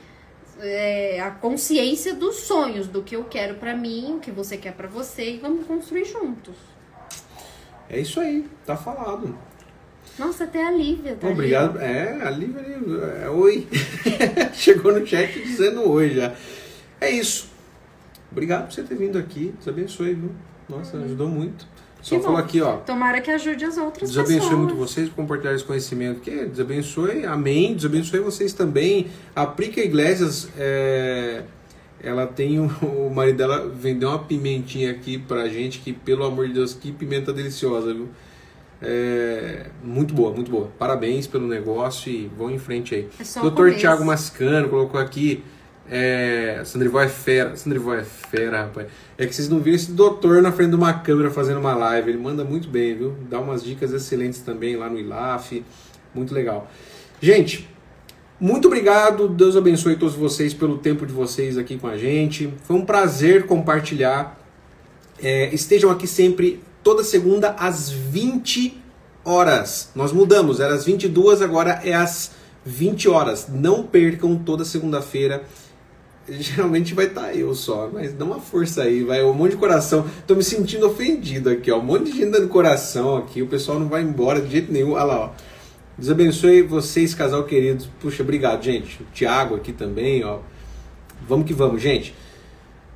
[0.60, 4.74] é, a consciência dos sonhos, do que eu quero pra mim, o que você quer
[4.74, 6.56] pra você e vamos construir juntos.
[7.90, 9.38] É isso aí, tá falado.
[10.18, 11.80] Nossa, até a Lívia tá ali, Obrigado.
[11.80, 12.62] É, a Lívia,
[13.24, 13.68] é, oi.
[14.54, 16.34] Chegou no chat dizendo oi já.
[17.02, 17.53] É isso.
[18.34, 19.54] Obrigado por você ter vindo aqui.
[19.56, 20.32] Deus abençoe, viu?
[20.68, 21.66] Nossa, ajudou muito.
[22.02, 22.78] Só falou aqui, ó.
[22.78, 24.60] Tomara que ajude as outras Deus abençoe pessoas.
[24.60, 26.20] muito vocês por compartilhar esse conhecimento.
[26.20, 27.72] Que Deus abençoe, amém.
[27.72, 29.08] Deus abençoe vocês também.
[29.34, 31.44] A Prica Iglesias, é,
[32.02, 32.68] ela tem um-
[33.08, 36.92] o marido dela vendeu uma pimentinha aqui pra gente, que pelo amor de Deus, que
[36.92, 38.10] pimenta deliciosa, viu?
[38.82, 40.70] É, muito boa, muito boa.
[40.78, 43.08] Parabéns pelo negócio e vão em frente aí.
[43.18, 43.74] É Doutor.
[43.76, 45.42] Tiago Mascano colocou aqui.
[45.90, 47.56] É, Sandrivó é fera.
[47.56, 48.88] Sandrivó é fera, rapaz.
[49.18, 52.12] É que vocês não viram esse doutor na frente de uma câmera fazendo uma live.
[52.12, 53.16] Ele manda muito bem, viu?
[53.30, 55.64] Dá umas dicas excelentes também lá no ILAF.
[56.14, 56.70] Muito legal.
[57.22, 57.70] Gente,
[58.40, 59.28] muito obrigado.
[59.28, 62.54] Deus abençoe todos vocês pelo tempo de vocês aqui com a gente.
[62.64, 64.40] Foi um prazer compartilhar.
[65.22, 68.82] É, estejam aqui sempre, toda segunda, às 20
[69.24, 69.90] horas.
[69.96, 72.32] Nós mudamos, era às 22, agora é às
[72.66, 73.48] 20 horas.
[73.48, 75.44] Não percam toda segunda-feira.
[76.30, 79.24] Geralmente vai estar eu só, mas dá uma força aí, vai.
[79.24, 80.06] Um monte de coração.
[80.26, 81.80] Tô me sentindo ofendido aqui, ó.
[81.80, 83.42] Um monte de gente dando coração aqui.
[83.42, 84.94] O pessoal não vai embora de jeito nenhum.
[84.94, 85.30] Olha lá, ó.
[85.98, 87.86] Deus abençoe vocês, casal querido.
[88.00, 89.04] Puxa, obrigado, gente.
[89.04, 90.40] O Thiago aqui também, ó.
[91.28, 92.16] Vamos que vamos, gente.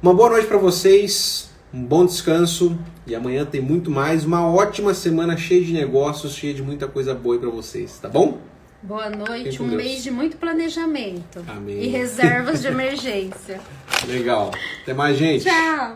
[0.01, 4.25] Uma boa noite para vocês, um bom descanso e amanhã tem muito mais.
[4.25, 8.39] Uma ótima semana cheia de negócios, cheia de muita coisa boa para vocês, tá bom?
[8.87, 9.83] Boa noite, um Deus.
[9.83, 11.43] mês de muito planejamento.
[11.45, 11.83] Amém.
[11.83, 13.59] E reservas de emergência.
[14.07, 14.49] Legal.
[14.81, 15.43] Até mais, gente.
[15.43, 15.95] Tchau!